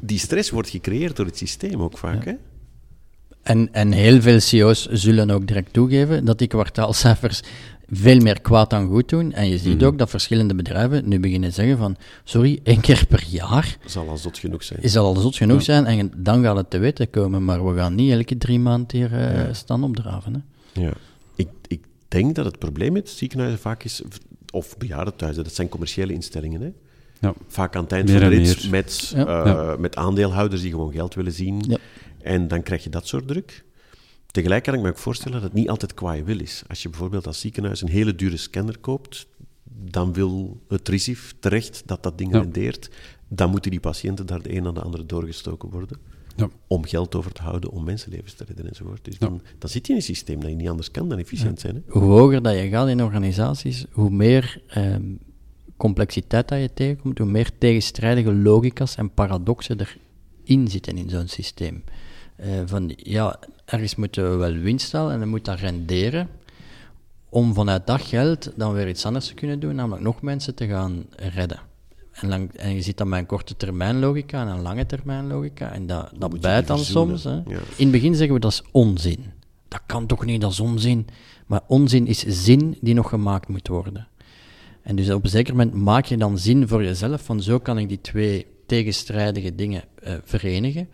Die 0.00 0.18
stress 0.18 0.50
wordt 0.50 0.68
gecreëerd 0.68 1.16
door 1.16 1.26
het 1.26 1.36
systeem 1.38 1.82
ook 1.82 1.98
vaak. 1.98 2.24
Hè? 2.24 2.32
En, 3.42 3.68
en 3.72 3.92
heel 3.92 4.20
veel 4.20 4.40
CEO's 4.40 4.86
zullen 4.90 5.30
ook 5.30 5.46
direct 5.46 5.72
toegeven 5.72 6.24
dat 6.24 6.38
die 6.38 6.48
kwartaalcijfers 6.48 7.40
veel 7.94 8.18
meer 8.20 8.40
kwaad 8.40 8.70
dan 8.70 8.88
goed 8.88 9.08
doen. 9.08 9.32
En 9.32 9.48
je 9.48 9.58
ziet 9.58 9.76
Mhm. 9.76 9.84
ook 9.84 9.98
dat 9.98 10.10
verschillende 10.10 10.54
bedrijven 10.54 11.08
nu 11.08 11.20
beginnen 11.20 11.52
zeggen 11.52 11.78
van, 11.78 11.96
sorry, 12.24 12.60
één 12.64 12.80
keer 12.80 13.06
per 13.08 13.24
jaar 13.28 13.76
zal 13.86 14.08
al 14.08 14.16
zot 14.16 14.38
genoeg 14.38 14.62
zijn. 14.62 14.82
is 14.82 14.96
al 14.96 15.14
zot 15.16 15.36
genoeg 15.36 15.62
zijn 15.62 15.86
en 15.86 16.12
dan 16.16 16.42
gaat 16.42 16.56
het 16.56 16.70
te 16.70 16.78
weten 16.78 17.10
komen. 17.10 17.44
Maar 17.44 17.66
we 17.66 17.76
gaan 17.78 17.94
niet 17.94 18.12
elke 18.12 18.36
drie 18.38 18.58
maanden 18.58 18.96
hier 18.96 19.12
eh, 19.18 19.52
staan 19.54 19.84
opdraven. 19.84 20.44
Hè. 20.72 20.80
Ja. 20.82 20.92
Ik, 21.34 21.48
ik 21.66 21.80
denk 22.08 22.34
dat 22.34 22.44
het 22.44 22.58
probleem 22.58 22.92
met 22.92 23.08
ziekenhuizen 23.08 23.60
vaak 23.60 23.84
is, 23.84 24.02
of 24.50 24.76
bejaardentehuizen, 24.78 25.44
dat 25.44 25.54
zijn 25.54 25.68
commerciële 25.68 26.12
instellingen. 26.12 26.60
Hè? 26.60 26.70
Ja. 27.20 27.34
Vaak 27.48 27.76
aan 27.76 27.82
het 27.82 27.92
eind 27.92 28.08
Meer 28.08 28.20
van 28.20 28.30
de 28.30 28.36
rit 28.36 28.70
met, 28.70 29.12
Ja. 29.16 29.26
eh, 29.44 29.52
Ja. 29.52 29.76
met 29.78 29.96
aandeelhouders 29.96 30.62
die 30.62 30.70
gewoon 30.70 30.92
geld 30.92 31.14
willen 31.14 31.32
zien. 31.32 31.64
Ja. 31.68 31.76
En 32.22 32.48
dan 32.48 32.62
krijg 32.62 32.84
je 32.84 32.90
dat 32.90 33.06
soort 33.06 33.28
druk. 33.28 33.64
Tegelijk 34.32 34.62
kan 34.64 34.74
ik 34.74 34.80
me 34.80 34.88
ook 34.88 34.98
voorstellen 34.98 35.32
dat 35.32 35.42
het 35.42 35.52
niet 35.52 35.68
altijd 35.68 35.94
kwaai 35.94 36.22
wil 36.24 36.40
is. 36.40 36.62
Als 36.68 36.82
je 36.82 36.88
bijvoorbeeld 36.88 37.26
als 37.26 37.40
ziekenhuis 37.40 37.82
een 37.82 37.88
hele 37.88 38.14
dure 38.14 38.36
scanner 38.36 38.78
koopt, 38.78 39.26
dan 39.90 40.12
wil 40.12 40.60
het 40.68 40.88
RISIF 40.88 41.34
terecht 41.40 41.82
dat 41.86 42.02
dat 42.02 42.18
ding 42.18 42.32
Ja. 42.32 42.38
rendeert. 42.38 42.90
Dan 43.28 43.50
moeten 43.50 43.70
die 43.70 43.80
patiënten 43.80 44.26
daar 44.26 44.42
de 44.42 44.56
een 44.56 44.66
aan 44.66 44.74
de 44.74 44.80
andere 44.80 45.06
doorgestoken 45.06 45.70
worden. 45.70 45.98
Ja. 46.36 46.48
Om 46.66 46.84
geld 46.84 47.14
over 47.14 47.32
te 47.32 47.42
houden, 47.42 47.70
om 47.70 47.84
mensenlevens 47.84 48.34
te 48.34 48.44
redden 48.44 48.68
enzovoort. 48.68 49.04
Dus 49.04 49.18
dan, 49.18 49.42
dan 49.58 49.70
zit 49.70 49.86
je 49.86 49.92
in 49.92 49.98
een 49.98 50.04
systeem 50.04 50.40
dat 50.40 50.50
je 50.50 50.56
niet 50.56 50.68
anders 50.68 50.90
kan 50.90 51.08
dan 51.08 51.18
efficiënt 51.18 51.60
zijn. 51.60 51.74
Hè? 51.74 51.80
Hoe 51.86 52.02
hoger 52.02 52.42
dat 52.42 52.54
je 52.58 52.68
gaat 52.68 52.88
in 52.88 53.02
organisaties, 53.02 53.84
hoe 53.90 54.10
meer 54.10 54.62
ehm, 54.66 55.02
complexiteit 55.76 56.48
dat 56.48 56.60
je 56.60 56.70
tegenkomt, 56.74 57.18
hoe 57.18 57.26
meer 57.26 57.50
tegenstrijdige 57.58 58.34
logica's 58.34 58.96
en 58.96 59.10
paradoxen 59.14 59.78
erin 60.44 60.68
zitten 60.68 60.96
in 60.96 61.10
zo'n 61.10 61.28
systeem. 61.28 61.84
Eh, 62.36 62.50
van, 62.66 62.92
ja, 62.96 63.38
ergens 63.64 63.94
moeten 63.94 64.30
we 64.30 64.36
wel 64.36 64.52
winst 64.52 64.92
halen 64.92 65.12
en 65.12 65.18
dan 65.18 65.28
moet 65.28 65.44
dat 65.44 65.58
renderen, 65.58 66.28
om 67.28 67.54
vanuit 67.54 67.86
dat 67.86 68.02
geld 68.02 68.52
dan 68.56 68.72
weer 68.72 68.88
iets 68.88 69.06
anders 69.06 69.26
te 69.26 69.34
kunnen 69.34 69.60
doen, 69.60 69.74
namelijk 69.74 70.02
nog 70.02 70.22
mensen 70.22 70.54
te 70.54 70.66
gaan 70.66 71.04
redden. 71.16 71.60
En, 72.12 72.28
lang, 72.28 72.52
en 72.52 72.74
je 72.74 72.82
ziet 72.82 72.96
dan 72.96 73.10
bij 73.10 73.18
een 73.18 73.26
korte 73.26 73.56
termijn 73.56 73.98
logica 73.98 74.40
en 74.40 74.48
een 74.48 74.62
lange 74.62 74.86
termijn 74.86 75.26
logica, 75.26 75.72
en 75.72 75.86
dat, 75.86 76.10
dat 76.18 76.40
bijt 76.40 76.66
dan 76.66 76.78
soms. 76.78 77.24
Hè. 77.24 77.30
ja. 77.30 77.42
In 77.46 77.62
het 77.76 77.90
begin 77.90 78.14
zeggen 78.14 78.34
we 78.34 78.40
dat 78.40 78.52
is 78.52 78.62
onzin. 78.70 79.24
Dat 79.68 79.80
kan 79.86 80.06
toch 80.06 80.24
niet, 80.24 80.40
dat 80.40 80.50
is 80.52 80.60
onzin. 80.60 81.06
Maar 81.46 81.60
onzin 81.66 82.06
is 82.06 82.24
zin 82.26 82.76
die 82.80 82.94
nog 82.94 83.08
gemaakt 83.08 83.48
moet 83.48 83.68
worden. 83.68 84.08
En 84.82 84.96
dus 84.96 85.10
op 85.10 85.24
een 85.24 85.30
zeker 85.30 85.56
moment 85.56 85.74
maak 85.74 86.04
je 86.04 86.16
dan 86.16 86.38
zin 86.38 86.68
voor 86.68 86.84
jezelf, 86.84 87.22
van 87.22 87.42
zo 87.42 87.58
kan 87.58 87.78
ik 87.78 87.88
die 87.88 88.00
twee 88.00 88.46
tegenstrijdige 88.66 89.54
dingen 89.54 89.82
eh, 90.02 90.14
verenigen. 90.24 90.88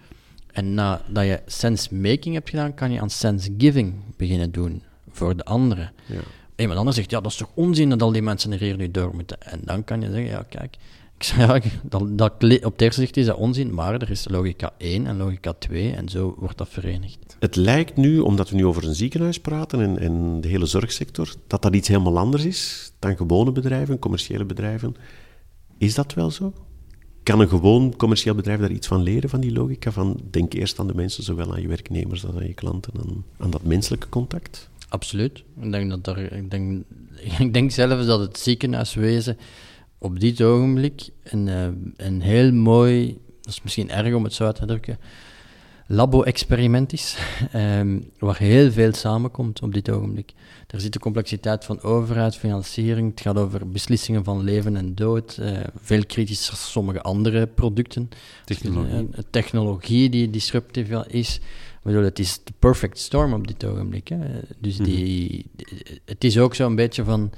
En 0.58 0.74
nadat 0.74 1.24
je 1.24 1.40
sense-making 1.46 2.34
hebt 2.34 2.50
gedaan, 2.50 2.74
kan 2.74 2.92
je 2.92 3.00
aan 3.00 3.10
sense-giving 3.10 3.94
beginnen 4.16 4.50
doen 4.50 4.82
voor 5.10 5.36
de 5.36 5.44
anderen. 5.44 5.92
Ja. 6.06 6.20
Iemand 6.56 6.78
anders 6.78 6.96
zegt, 6.96 7.10
ja, 7.10 7.20
dat 7.20 7.30
is 7.30 7.36
toch 7.36 7.50
onzin 7.54 7.88
dat 7.88 8.02
al 8.02 8.12
die 8.12 8.22
mensen 8.22 8.52
er 8.52 8.58
hier 8.58 8.76
nu 8.76 8.90
door 8.90 9.14
moeten. 9.14 9.42
En 9.42 9.60
dan 9.64 9.84
kan 9.84 10.00
je 10.00 10.06
zeggen, 10.06 10.30
ja, 10.30 10.42
kijk, 10.48 10.76
Ik 11.18 11.22
zei, 11.22 11.40
ja, 11.40 11.60
dat, 11.82 12.18
dat, 12.18 12.32
op 12.64 12.72
het 12.72 12.80
eerste 12.80 13.00
zicht 13.00 13.16
is 13.16 13.26
dat 13.26 13.36
onzin, 13.36 13.74
maar 13.74 13.94
er 13.94 14.10
is 14.10 14.28
logica 14.28 14.72
1 14.78 15.06
en 15.06 15.16
logica 15.16 15.52
2 15.52 15.92
en 15.92 16.08
zo 16.08 16.34
wordt 16.38 16.58
dat 16.58 16.68
verenigd. 16.68 17.36
Het 17.38 17.56
lijkt 17.56 17.96
nu, 17.96 18.18
omdat 18.18 18.50
we 18.50 18.56
nu 18.56 18.66
over 18.66 18.84
een 18.84 18.94
ziekenhuis 18.94 19.40
praten 19.40 19.80
en, 19.80 19.98
en 19.98 20.40
de 20.40 20.48
hele 20.48 20.66
zorgsector, 20.66 21.34
dat 21.46 21.62
dat 21.62 21.74
iets 21.74 21.88
helemaal 21.88 22.18
anders 22.18 22.44
is 22.44 22.92
dan 22.98 23.16
gewone 23.16 23.52
bedrijven, 23.52 23.98
commerciële 23.98 24.44
bedrijven. 24.44 24.96
Is 25.76 25.94
dat 25.94 26.14
wel 26.14 26.30
zo? 26.30 26.52
Kan 27.28 27.40
een 27.40 27.48
gewoon 27.48 27.96
commercieel 27.96 28.34
bedrijf 28.34 28.60
daar 28.60 28.70
iets 28.70 28.86
van 28.86 29.02
leren, 29.02 29.30
van 29.30 29.40
die 29.40 29.52
logica? 29.52 29.90
Van 29.90 30.20
denk 30.30 30.52
eerst 30.52 30.78
aan 30.78 30.86
de 30.86 30.94
mensen, 30.94 31.22
zowel 31.22 31.52
aan 31.52 31.60
je 31.60 31.68
werknemers 31.68 32.26
als 32.26 32.36
aan 32.36 32.46
je 32.46 32.54
klanten, 32.54 32.92
aan, 33.00 33.24
aan 33.38 33.50
dat 33.50 33.62
menselijke 33.62 34.08
contact? 34.08 34.68
Absoluut. 34.88 35.44
Ik 35.60 35.72
denk, 35.72 35.90
dat 35.90 36.16
er, 36.16 36.32
ik, 36.32 36.50
denk, 36.50 36.84
ik 37.38 37.52
denk 37.52 37.70
zelfs 37.70 38.06
dat 38.06 38.20
het 38.20 38.38
ziekenhuiswezen 38.38 39.38
op 39.98 40.20
dit 40.20 40.42
ogenblik 40.42 41.08
een, 41.22 41.48
eh, 41.48 41.68
een 41.96 42.20
heel 42.20 42.52
mooi, 42.52 43.18
dat 43.40 43.52
is 43.52 43.62
misschien 43.62 43.90
erg 43.90 44.14
om 44.14 44.24
het 44.24 44.34
zo 44.34 44.44
uit 44.44 44.56
te 44.56 44.66
drukken, 44.66 44.98
labo-experiment 45.90 46.92
is, 46.92 47.16
ehm, 47.52 48.00
waar 48.18 48.38
heel 48.38 48.72
veel 48.72 48.94
samenkomt 48.94 49.62
op 49.62 49.72
dit 49.74 49.90
ogenblik. 49.90 50.32
Er 50.66 50.80
zit 50.80 50.92
de 50.92 50.98
complexiteit 50.98 51.64
van 51.64 51.82
overheid, 51.82 52.36
financiering, 52.36 53.10
het 53.10 53.20
gaat 53.20 53.36
over 53.36 53.68
beslissingen 53.68 54.24
van 54.24 54.42
leven 54.42 54.76
en 54.76 54.94
dood, 54.94 55.36
eh, 55.36 55.52
veel 55.76 56.06
kritischer 56.06 56.54
dan 56.54 56.62
sommige 56.62 57.02
andere 57.02 57.46
producten. 57.46 58.08
Technologie. 58.44 59.08
Eh, 59.12 59.22
technologie 59.30 60.10
die 60.10 60.30
disruptief 60.30 60.90
is. 61.06 61.36
Ik 61.36 61.94
bedoel, 61.94 62.02
het 62.02 62.18
is 62.18 62.40
de 62.44 62.52
perfect 62.58 62.98
storm 62.98 63.32
op 63.32 63.46
dit 63.46 63.64
ogenblik. 63.64 64.08
Hè. 64.08 64.18
Dus 64.58 64.76
die, 64.76 65.46
het 66.04 66.24
is 66.24 66.38
ook 66.38 66.54
zo'n 66.54 66.74
beetje 66.74 67.04
van... 67.04 67.30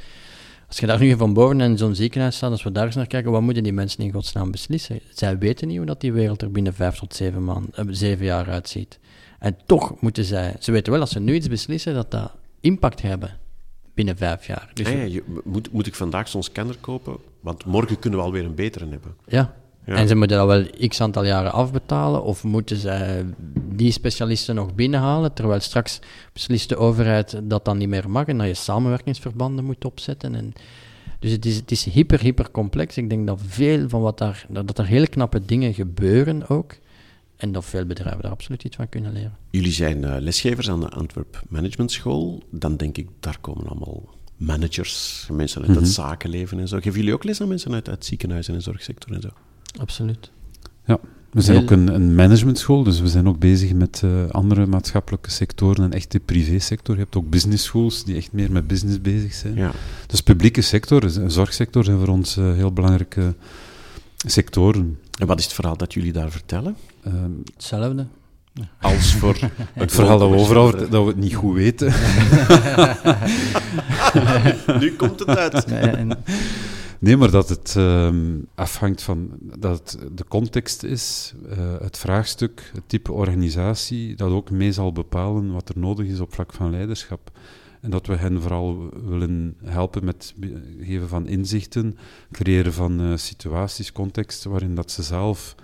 Als 0.70 0.78
je 0.78 0.86
daar 0.86 1.00
nu 1.00 1.16
van 1.16 1.32
boven 1.32 1.60
in 1.60 1.78
zo'n 1.78 1.94
ziekenhuis 1.94 2.36
staat, 2.36 2.50
als 2.50 2.62
we 2.62 2.72
daar 2.72 2.86
eens 2.86 2.94
naar 2.94 3.06
kijken, 3.06 3.30
wat 3.32 3.40
moeten 3.42 3.62
die 3.62 3.72
mensen 3.72 4.04
in 4.04 4.12
godsnaam 4.12 4.50
beslissen? 4.50 5.00
Zij 5.12 5.38
weten 5.38 5.68
niet 5.68 5.76
hoe 5.76 5.86
dat 5.86 6.00
die 6.00 6.12
wereld 6.12 6.42
er 6.42 6.50
binnen 6.50 6.74
vijf 6.74 6.98
tot 6.98 7.14
zeven, 7.14 7.44
maanden, 7.44 7.72
eh, 7.74 7.84
zeven 7.88 8.24
jaar 8.24 8.48
uitziet. 8.50 8.98
En 9.38 9.56
toch 9.66 10.00
moeten 10.00 10.24
zij... 10.24 10.56
Ze 10.58 10.72
weten 10.72 10.92
wel, 10.92 11.00
als 11.00 11.10
ze 11.10 11.20
nu 11.20 11.34
iets 11.34 11.48
beslissen, 11.48 11.94
dat 11.94 12.10
dat 12.10 12.32
impact 12.60 13.02
hebben 13.02 13.38
binnen 13.94 14.16
vijf 14.16 14.46
jaar. 14.46 14.70
Dus 14.74 14.88
ja, 14.88 15.02
je- 15.02 15.24
moet, 15.44 15.72
moet 15.72 15.86
ik 15.86 15.94
vandaag 15.94 16.28
zo'n 16.28 16.42
scanner 16.42 16.76
kopen? 16.80 17.16
Want 17.40 17.64
morgen 17.64 17.98
kunnen 17.98 18.18
we 18.18 18.24
alweer 18.24 18.44
een 18.44 18.54
betere 18.54 18.86
hebben. 18.88 19.14
Ja. 19.26 19.54
Ja. 19.86 19.94
En 19.94 20.08
ze 20.08 20.14
moeten 20.14 20.36
dat 20.36 20.46
wel 20.46 20.88
x 20.88 21.00
aantal 21.00 21.24
jaren 21.24 21.52
afbetalen, 21.52 22.22
of 22.22 22.44
moeten 22.44 22.76
ze 22.76 23.24
die 23.72 23.92
specialisten 23.92 24.54
nog 24.54 24.74
binnenhalen, 24.74 25.32
terwijl 25.32 25.60
straks 25.60 25.98
beslist 26.32 26.68
de 26.68 26.76
overheid 26.76 27.40
dat 27.42 27.64
dan 27.64 27.78
niet 27.78 27.88
meer 27.88 28.10
mag 28.10 28.26
en 28.26 28.38
dat 28.38 28.46
je 28.46 28.54
samenwerkingsverbanden 28.54 29.64
moet 29.64 29.84
opzetten. 29.84 30.34
En 30.34 30.52
dus 31.18 31.30
het 31.32 31.46
is, 31.46 31.56
het 31.56 31.70
is 31.70 31.84
hyper, 31.84 32.20
hyper 32.20 32.50
complex. 32.50 32.96
Ik 32.96 33.10
denk 33.10 33.26
dat 33.26 33.40
veel 33.46 33.88
van 33.88 34.00
wat 34.00 34.18
daar, 34.18 34.46
dat, 34.48 34.78
er 34.78 34.86
hele 34.86 35.08
knappe 35.08 35.44
dingen 35.44 35.74
gebeuren 35.74 36.48
ook, 36.48 36.76
en 37.36 37.52
dat 37.52 37.64
veel 37.64 37.84
bedrijven 37.84 38.22
daar 38.22 38.30
absoluut 38.30 38.64
iets 38.64 38.76
van 38.76 38.88
kunnen 38.88 39.12
leren. 39.12 39.36
Jullie 39.50 39.72
zijn 39.72 40.04
eh, 40.04 40.20
lesgevers 40.20 40.70
aan 40.70 40.80
de 40.80 40.88
Antwerp 40.88 41.42
Management 41.48 41.92
School. 41.92 42.42
Dan 42.50 42.76
denk 42.76 42.96
ik, 42.96 43.08
daar 43.20 43.38
komen 43.40 43.66
allemaal 43.66 44.14
managers, 44.36 45.26
mensen 45.32 45.66
uit 45.66 45.76
het 45.76 45.88
zakenleven 45.88 46.58
en 46.58 46.68
zo. 46.68 46.76
Geven 46.76 46.98
jullie 46.98 47.14
ook 47.14 47.24
les 47.24 47.40
aan 47.40 47.48
mensen 47.48 47.72
uit 47.72 47.86
het 47.86 48.04
ziekenhuis 48.04 48.48
en 48.48 48.54
de 48.54 48.60
zorgsector 48.60 49.14
en 49.14 49.20
zo? 49.20 49.28
Absoluut. 49.78 50.30
Ja, 50.84 50.98
we 51.30 51.40
zijn 51.40 51.56
Heel- 51.56 51.64
ook 51.66 51.70
een, 51.70 51.94
een 51.94 52.14
managementschool, 52.14 52.82
dus 52.82 53.00
we 53.00 53.08
zijn 53.08 53.28
ook 53.28 53.38
bezig 53.38 53.72
met 53.72 54.00
eh, 54.04 54.10
andere 54.30 54.66
maatschappelijke 54.66 55.30
sectoren 55.30 55.84
en 55.84 55.92
echt 55.92 56.12
de 56.12 56.20
privésector. 56.20 56.94
Je 56.94 57.00
hebt 57.00 57.16
ook 57.16 57.30
business 57.30 57.64
schools 57.64 58.04
die 58.04 58.16
echt 58.16 58.32
meer 58.32 58.52
met 58.52 58.66
business 58.66 59.00
bezig 59.00 59.34
zijn. 59.34 59.54
Ja. 59.54 59.72
Dus 60.06 60.20
publieke 60.20 60.60
sector, 60.60 61.00
dus, 61.00 61.16
eh, 61.16 61.24
zorgsector 61.26 61.84
zijn 61.84 61.98
voor 61.98 62.08
ons 62.08 62.36
eh, 62.36 62.52
heel 62.52 62.72
belangrijke 62.72 63.34
sectoren. 64.26 64.98
En 65.18 65.26
wat 65.26 65.38
is 65.38 65.44
het 65.44 65.54
verhaal 65.54 65.76
dat 65.76 65.94
jullie 65.94 66.12
daar 66.12 66.30
vertellen? 66.30 66.76
Ehm, 67.04 67.30
Hetzelfde. 67.54 68.06
Als 68.80 69.14
voor 69.14 69.36
het 69.74 69.92
verhaal 69.92 70.18
dat 70.18 70.30
we 70.30 70.36
overal 70.36 70.70
dat 70.70 70.90
we 70.90 70.96
het 71.06 71.16
niet 71.16 71.34
goed 71.34 71.54
weten. 71.54 71.92
nu 74.80 74.92
komt 74.92 75.18
het 75.18 75.28
uit. 75.28 75.64
En, 75.64 76.18
Nee, 77.00 77.16
maar 77.16 77.30
dat 77.30 77.48
het 77.48 77.74
ehm, 77.76 78.38
afhangt 78.54 79.02
van 79.02 79.30
dat 79.40 79.78
het 79.78 80.16
de 80.18 80.24
context 80.28 80.82
is, 80.82 81.34
eh, 81.48 81.74
het 81.80 81.98
vraagstuk, 81.98 82.70
het 82.74 82.82
type 82.86 83.12
organisatie, 83.12 84.16
dat 84.16 84.30
ook 84.30 84.50
mee 84.50 84.72
zal 84.72 84.92
bepalen 84.92 85.52
wat 85.52 85.68
er 85.68 85.78
nodig 85.78 86.06
is 86.06 86.20
op 86.20 86.34
vlak 86.34 86.52
van 86.52 86.70
leiderschap. 86.70 87.30
En 87.80 87.90
dat 87.90 88.06
we 88.06 88.16
hen 88.16 88.40
vooral 88.40 88.88
willen 89.04 89.56
helpen 89.64 90.04
met 90.04 90.34
geven 90.80 91.08
van 91.08 91.26
inzichten, 91.26 91.96
creëren 92.32 92.72
van 92.72 93.00
eh, 93.00 93.16
situaties, 93.16 93.92
contexten 93.92 94.50
waarin 94.50 94.74
dat 94.74 94.90
ze 94.90 95.02
zelf 95.02 95.54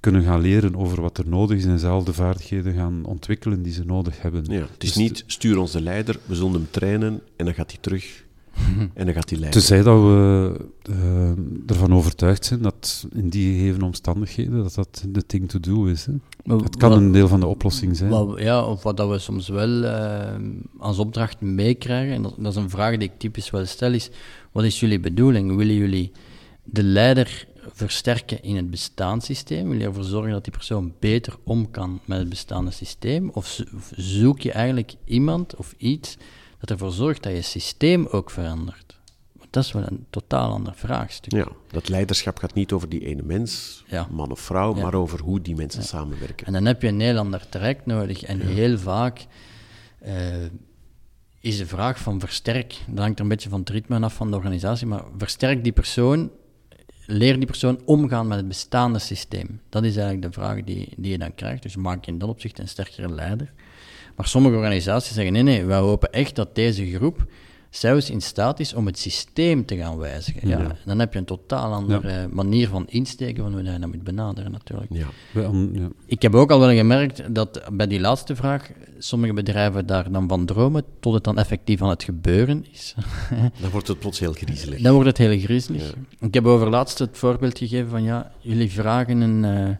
kunnen 0.00 0.22
gaan 0.22 0.40
leren 0.40 0.76
over 0.76 1.00
wat 1.00 1.18
er 1.18 1.28
nodig 1.28 1.58
is 1.58 1.64
en 1.64 1.78
zelf 1.78 2.04
de 2.04 2.12
vaardigheden 2.12 2.74
gaan 2.74 3.04
ontwikkelen 3.04 3.62
die 3.62 3.72
ze 3.72 3.84
nodig 3.84 4.22
hebben. 4.22 4.44
Ja, 4.44 4.60
het 4.60 4.82
is 4.82 4.92
Dus 4.92 4.94
niet, 4.94 5.24
stuur 5.26 5.58
ons 5.58 5.72
de 5.72 5.82
leider, 5.82 6.18
we 6.26 6.34
zullen 6.34 6.52
hem 6.52 6.68
trainen 6.70 7.20
en 7.36 7.44
dan 7.44 7.54
gaat 7.54 7.70
hij 7.70 7.80
terug 7.80 8.23
en 8.94 9.04
dan 9.04 9.14
gaat 9.14 9.30
hij 9.30 9.38
leiden. 9.38 9.60
Tenzij 9.60 9.82
dat 9.82 10.00
we 10.02 10.56
eh, 10.82 11.70
ervan 11.70 11.94
overtuigd 11.94 12.44
zijn 12.44 12.62
dat 12.62 13.06
in 13.12 13.28
die 13.28 13.58
gegeven 13.58 13.82
omstandigheden 13.82 14.62
dat 14.62 14.74
dat 14.74 15.04
de 15.08 15.26
thing 15.26 15.48
to 15.48 15.60
do 15.60 15.84
is. 15.84 16.06
Hè. 16.06 16.12
Het 16.56 16.76
kan 16.76 16.90
Wat- 16.90 16.98
een 16.98 17.12
deel 17.12 17.28
van 17.28 17.40
de 17.40 17.46
oplossing 17.46 17.96
zijn. 17.96 18.10
Wat, 18.10 18.40
ja, 18.40 18.64
of 18.64 18.82
wat 18.82 18.96
dat 18.96 19.08
we 19.10 19.18
soms 19.18 19.48
wel 19.48 19.84
eh, 19.84 20.34
als 20.78 20.98
opdracht 20.98 21.40
meekrijgen, 21.40 22.14
en 22.14 22.22
dat, 22.22 22.34
dat 22.38 22.52
is 22.52 22.62
een 22.62 22.70
vraag 22.70 22.96
die 22.96 23.08
ik 23.08 23.18
typisch 23.18 23.50
wel 23.50 23.66
stel, 23.66 23.92
is 23.92 24.10
wat 24.52 24.64
is 24.64 24.80
jullie 24.80 25.00
bedoeling? 25.00 25.56
Willen 25.56 25.74
jullie 25.74 26.12
de 26.64 26.82
leider 26.82 27.46
versterken 27.72 28.42
in 28.42 28.56
het 28.56 28.70
bestaanssysteem? 28.70 29.68
Wil 29.68 29.78
je 29.78 29.84
ervoor 29.84 30.04
zorgen 30.04 30.32
dat 30.32 30.44
die 30.44 30.52
persoon 30.52 30.92
beter 30.98 31.36
om 31.44 31.70
kan 31.70 32.00
met 32.04 32.18
het 32.18 32.28
bestaande 32.28 32.70
systeem? 32.70 33.30
Of 33.30 33.60
zoek 33.96 34.40
je 34.40 34.52
eigenlijk 34.52 34.94
iemand 35.04 35.56
of 35.56 35.74
iets 35.78 36.16
dat 36.68 36.78
ervoor 36.80 36.92
zorgt 36.92 37.22
dat 37.22 37.32
je 37.32 37.42
systeem 37.42 38.06
ook 38.06 38.30
verandert? 38.30 38.98
Want 39.32 39.52
dat 39.52 39.64
is 39.64 39.72
wel 39.72 39.82
een 39.86 40.06
totaal 40.10 40.50
ander 40.52 40.74
vraagstuk. 40.74 41.32
Ja, 41.32 41.48
dat 41.70 41.88
leiderschap 41.88 42.38
gaat 42.38 42.54
niet 42.54 42.72
over 42.72 42.88
die 42.88 43.06
ene 43.06 43.22
mens, 43.22 43.84
Ja. 43.86 44.08
man 44.10 44.30
of 44.30 44.40
vrouw, 44.40 44.76
Ja. 44.76 44.82
maar 44.82 44.94
over 44.94 45.20
hoe 45.20 45.40
die 45.40 45.54
mensen 45.56 45.82
samenwerken. 45.82 46.46
En 46.46 46.52
dan 46.52 46.64
heb 46.64 46.82
je 46.82 46.88
een 46.88 47.00
heel 47.00 47.18
ander 47.18 47.48
traject 47.48 47.86
nodig. 47.86 48.22
En 48.22 48.40
heel 48.40 48.78
vaak 48.78 49.26
eh, 49.98 50.14
is 51.40 51.56
de 51.58 51.66
vraag 51.66 51.98
van 51.98 52.20
versterk, 52.20 52.80
dat 52.86 52.98
hangt 52.98 53.16
er 53.18 53.22
een 53.24 53.30
beetje 53.30 53.48
van 53.48 53.60
het 53.60 53.68
ritme 53.70 54.00
af 54.00 54.14
van 54.14 54.30
de 54.30 54.36
organisatie, 54.36 54.86
maar 54.86 55.04
versterk 55.18 55.62
die 55.62 55.72
persoon, 55.72 56.30
leer 57.06 57.36
die 57.36 57.46
persoon 57.46 57.80
omgaan 57.84 58.26
met 58.26 58.36
het 58.38 58.48
bestaande 58.48 58.98
systeem. 58.98 59.60
Dat 59.68 59.84
is 59.84 59.96
eigenlijk 59.96 60.26
de 60.26 60.40
vraag 60.40 60.62
die, 60.64 60.92
die 60.96 61.10
je 61.10 61.18
dan 61.18 61.34
krijgt. 61.34 61.62
Dus 61.62 61.76
maak 61.76 62.04
je 62.04 62.10
in 62.12 62.18
dat 62.18 62.28
opzicht 62.28 62.58
een 62.58 62.68
sterkere 62.68 63.08
leider. 63.08 63.52
Maar 64.16 64.26
sommige 64.26 64.56
organisaties 64.56 65.14
zeggen, 65.14 65.32
nee, 65.32 65.42
nee, 65.42 65.64
wij 65.64 65.78
hopen 65.78 66.12
echt 66.12 66.36
dat 66.36 66.54
deze 66.54 66.86
groep 66.94 67.26
zelfs 67.70 68.10
in 68.10 68.20
staat 68.20 68.60
is 68.60 68.74
om 68.74 68.86
het 68.86 68.98
systeem 68.98 69.64
te 69.66 69.76
gaan 69.76 69.98
wijzigen. 69.98 70.48
Ja, 70.48 70.58
Ja. 70.58 70.76
Dan 70.84 70.98
heb 70.98 71.12
je 71.12 71.18
een 71.18 71.24
totaal 71.24 71.72
andere 71.72 72.28
manier 72.32 72.68
van 72.68 72.84
insteken 72.88 73.42
van 73.42 73.52
hoe 73.52 73.62
je 73.62 73.78
dat 73.78 73.88
moet 73.88 74.04
benaderen 74.04 74.50
natuurlijk. 74.52 74.90
Ja. 74.92 75.06
Ik 76.06 76.22
heb 76.22 76.34
ook 76.34 76.50
al 76.50 76.60
wel 76.60 76.74
gemerkt 76.76 77.34
dat 77.34 77.62
bij 77.72 77.86
die 77.86 78.00
laatste 78.00 78.36
vraag 78.36 78.70
sommige 78.98 79.32
bedrijven 79.32 79.86
daar 79.86 80.12
dan 80.12 80.28
van 80.28 80.46
dromen 80.46 80.84
tot 81.00 81.14
het 81.14 81.24
dan 81.24 81.38
effectief 81.38 81.82
aan 81.82 81.88
het 81.88 82.02
gebeuren 82.04 82.64
is. 82.72 82.94
Dan 83.60 83.70
wordt 83.70 83.88
het 83.88 83.98
plots 83.98 84.18
heel 84.18 84.32
griezelig. 84.32 84.80
dan 84.80 84.92
wordt 84.92 85.08
het 85.08 85.18
heel 85.18 85.38
griezelig. 85.38 85.94
Ik 86.20 86.34
heb 86.34 86.46
over 86.46 86.70
laatst 86.70 86.98
het 86.98 87.18
voorbeeld 87.18 87.58
gegeven 87.58 87.90
van 87.90 88.02
ja, 88.02 88.32
jullie 88.40 88.70
vragen 88.70 89.20
een, 89.20 89.44
eh, 89.44 89.76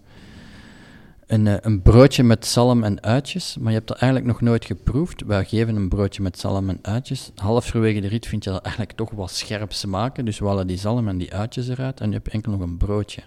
een, 1.26 1.46
eh, 1.46 1.54
een 1.60 1.82
broodje 1.82 2.22
met 2.22 2.46
zalm 2.46 2.82
en 2.84 3.02
uitjes, 3.02 3.56
maar 3.60 3.70
je 3.70 3.76
hebt 3.76 3.88
dat 3.88 3.96
eigenlijk 3.98 4.32
nog 4.32 4.40
nooit 4.40 4.64
geproefd. 4.64 5.22
Wij 5.26 5.44
geven 5.44 5.76
een 5.76 5.88
broodje 5.88 6.22
met 6.22 6.38
zalm 6.38 6.68
en 6.68 6.78
uitjes. 6.82 7.30
Halverwege 7.34 8.00
de 8.00 8.08
rit 8.08 8.26
vind 8.26 8.44
je 8.44 8.50
dat 8.50 8.62
eigenlijk 8.62 8.96
toch 8.96 9.10
wat 9.10 9.30
scherp 9.30 9.72
smaken, 9.72 10.24
dus 10.24 10.38
we 10.38 10.46
halen 10.46 10.66
die 10.66 10.78
zalm 10.78 11.08
en 11.08 11.18
die 11.18 11.34
uitjes 11.34 11.68
eruit 11.68 12.00
en 12.00 12.08
je 12.08 12.14
hebt 12.14 12.28
enkel 12.28 12.52
nog 12.52 12.60
een 12.60 12.76
broodje. 12.76 13.22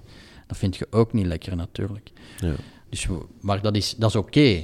Dat 0.48 0.58
vind 0.58 0.76
je 0.76 0.88
ook 0.90 1.14
niet 1.14 1.26
lekker 1.26 1.56
natuurlijk. 1.56 2.12
Ja. 2.40 2.54
Dus, 2.90 3.06
we- 3.06 3.26
maar 3.42 3.62
dat 3.62 3.76
is, 3.76 3.96
dat 3.98 4.10
is 4.10 4.16
oké. 4.16 4.64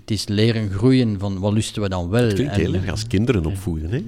Het 0.00 0.10
is 0.16 0.28
leren 0.28 0.70
groeien 0.70 1.18
van 1.18 1.38
wat 1.38 1.52
lusten 1.52 1.82
we 1.82 1.88
dan 1.88 2.08
wel. 2.08 2.22
Het 2.24 2.32
klinkt 2.34 2.52
En- 2.52 2.60
heel 2.60 2.74
erg 2.74 2.90
als 2.90 3.06
kinderen 3.06 3.46
opvoeden. 3.46 3.90
Hè? 3.90 4.04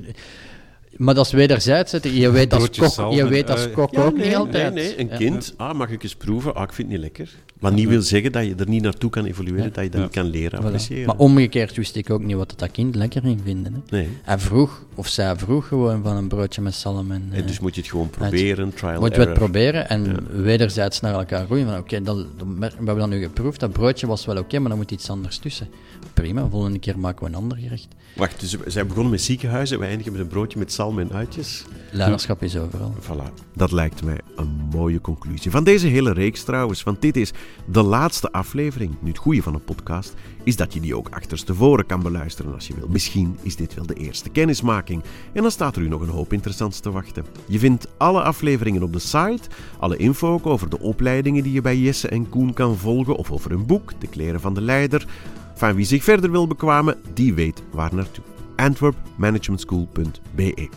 Maar 0.97 1.15
dat 1.15 1.27
is 1.27 1.33
wederzijds. 1.33 1.93
Je 2.03 2.31
weet 2.31 2.53
als 2.53 2.63
Broodjes 2.63 2.95
kok, 2.95 3.13
je 3.13 3.29
weet 3.29 3.51
als 3.51 3.61
ui. 3.61 3.71
kok 3.71 3.93
Ja, 3.95 4.05
ook 4.05 4.17
nee, 4.17 4.27
niet 4.27 4.37
altijd. 4.37 4.75
Nee, 4.75 4.85
nee. 4.85 5.01
Een 5.01 5.09
Ja. 5.09 5.17
kind, 5.17 5.55
ah, 5.57 5.75
mag 5.75 5.91
ik 5.91 6.03
eens 6.03 6.15
proeven? 6.15 6.55
Ah, 6.55 6.63
ik 6.63 6.73
vind 6.73 6.89
het 6.89 6.97
niet 6.97 7.07
lekker. 7.07 7.31
Wat 7.59 7.73
niet 7.73 7.89
wil 7.89 8.03
zeggen 8.03 8.33
dat 8.33 8.45
je 8.45 8.55
er 8.59 8.69
niet 8.69 8.83
naartoe 8.83 9.11
kan 9.11 9.25
evolueren, 9.25 9.73
dat 9.73 9.85
je 9.85 9.91
dat 9.91 9.99
Ja. 9.99 10.01
niet 10.07 10.15
kan 10.15 10.27
leren 10.27 10.61
Voilà. 10.61 10.65
appreciëren. 10.65 11.07
Maar 11.07 11.17
omgekeerd 11.17 11.77
wist 11.77 11.97
ik 11.97 12.11
ook 12.11 12.23
niet 12.23 12.37
wat 12.37 12.53
dat 12.57 12.71
kind 12.71 12.95
lekker 12.95 13.23
ging 13.23 13.41
vinden. 13.45 13.73
Hè. 13.75 13.97
Nee. 13.97 14.09
Hij 14.23 14.39
vroeg, 14.39 14.85
of 14.95 15.09
zij 15.09 15.37
vroeg 15.37 15.69
gewoon 15.69 16.03
van 16.03 16.17
een 16.17 16.29
broodje 16.29 16.61
met 16.63 16.75
zalm. 16.75 17.11
En, 17.13 17.29
En 17.33 17.41
eh, 17.41 17.47
dus 17.47 17.61
moet 17.61 17.75
je 17.75 17.81
het 17.81 17.91
gewoon 17.91 18.11
proberen, 18.11 18.75
trial 18.75 19.01
Moeten 19.01 19.19
we 19.21 19.25
het 19.27 19.35
error. 19.35 19.35
proberen 19.51 19.89
en 19.89 20.27
wederzijds 20.43 21.01
naar 21.01 21.15
elkaar 21.15 21.45
groeien. 21.45 21.67
Van 21.67 21.79
oké, 21.79 22.03
dat, 22.03 22.17
dat 22.39 22.47
mer- 22.47 22.69
we 22.71 22.75
hebben 22.77 22.99
dat 22.99 23.09
nu 23.09 23.21
geproefd. 23.23 23.61
Dat 23.61 23.73
broodje 23.73 24.07
was 24.07 24.25
wel 24.27 24.37
oké, 24.39 24.59
maar 24.59 24.69
dan 24.69 24.79
moet 24.79 24.91
iets 24.91 25.11
anders 25.11 25.39
tussen. 25.39 25.69
Prima, 26.15 26.47
volgende 26.51 26.79
keer 26.79 26.99
maken 26.99 27.23
we 27.25 27.29
een 27.31 27.35
ander 27.37 27.59
gerecht. 27.59 27.89
Wacht, 28.17 28.41
dus 28.41 28.57
we 28.57 28.71
zijn 28.71 28.87
begonnen 28.87 29.11
met 29.11 29.21
ziekenhuizen, 29.23 29.79
we 29.79 29.85
eindigen 29.87 30.13
met 30.13 30.21
een 30.21 30.27
broodje 30.27 30.59
met 30.59 30.73
Salm 30.73 30.80
en 30.81 31.13
uitjes. 31.13 31.65
Leiderschap 31.91 32.43
is 32.43 32.57
overal. 32.57 32.95
Voilà, 33.01 33.55
dat 33.55 33.73
lijkt 33.73 34.05
mij 34.05 34.21
een 34.37 34.61
mooie 34.73 35.01
conclusie. 35.01 35.51
Van 35.51 35.65
deze 35.65 35.87
hele 35.87 36.13
reeks 36.13 36.43
trouwens, 36.43 36.83
want 36.83 37.03
dit 37.03 37.17
is 37.17 37.33
de 37.67 37.83
laatste 37.83 38.33
aflevering. 38.33 38.97
Nu, 39.01 39.09
het 39.09 39.19
goede 39.19 39.43
van 39.43 39.55
een 39.55 39.65
podcast 39.65 40.15
is 40.45 40.57
dat 40.57 40.75
je 40.75 40.81
die 40.81 40.97
ook 40.97 41.09
achterstevoren 41.09 41.87
kan 41.87 42.03
beluisteren 42.03 42.55
als 42.55 42.67
je 42.67 42.75
wil. 42.75 42.89
Misschien 42.89 43.39
is 43.43 43.57
dit 43.57 43.75
wel 43.75 43.87
de 43.87 43.95
eerste 43.95 44.29
kennismaking 44.29 45.03
en 45.33 45.43
dan 45.43 45.51
staat 45.51 45.77
er 45.77 45.83
u 45.83 45.89
nog 45.89 46.01
een 46.01 46.09
hoop 46.09 46.33
interessants 46.33 46.81
te 46.81 46.91
wachten. 46.91 47.25
Je 47.47 47.59
vindt 47.59 47.87
alle 47.97 48.23
afleveringen 48.23 48.83
op 48.83 48.93
de 48.93 48.99
site, 48.99 49.49
alle 49.79 49.97
info 49.97 50.33
ook 50.33 50.47
over 50.47 50.71
de 50.71 50.81
opleidingen 50.81 51.43
die 51.43 51.53
je 51.53 51.61
bij 51.61 51.79
Jesse 51.79 52.09
en 52.09 52.29
Koen 52.29 52.53
kan 52.53 52.77
volgen 52.77 53.17
of 53.17 53.31
over 53.31 53.53
een 53.53 53.67
boek, 53.67 53.93
De 53.99 54.07
Kleren 54.07 54.41
van 54.41 54.55
de 54.55 54.61
Leider. 54.61 55.07
Van 55.55 55.75
wie 55.75 55.85
zich 55.85 56.05
verder 56.05 56.31
wil 56.31 56.47
bekwamen, 56.47 56.99
die 57.15 57.35
weet 57.35 57.63
waar 57.71 57.95
naartoe. 57.95 58.25
antwerpmanagementschool.be 58.61 60.69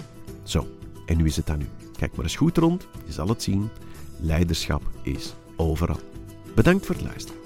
Zo, 0.43 0.67
en 1.05 1.17
nu 1.17 1.25
is 1.25 1.35
het 1.35 1.49
aan 1.49 1.61
u. 1.61 1.67
Kijk 1.97 2.15
maar 2.15 2.25
eens 2.25 2.35
goed 2.35 2.57
rond, 2.57 2.87
je 3.05 3.11
zal 3.11 3.27
het 3.27 3.43
zien. 3.43 3.69
Leiderschap 4.19 4.81
is 5.01 5.33
overal. 5.55 5.99
Bedankt 6.55 6.85
voor 6.85 6.95
het 6.95 7.03
luisteren. 7.03 7.41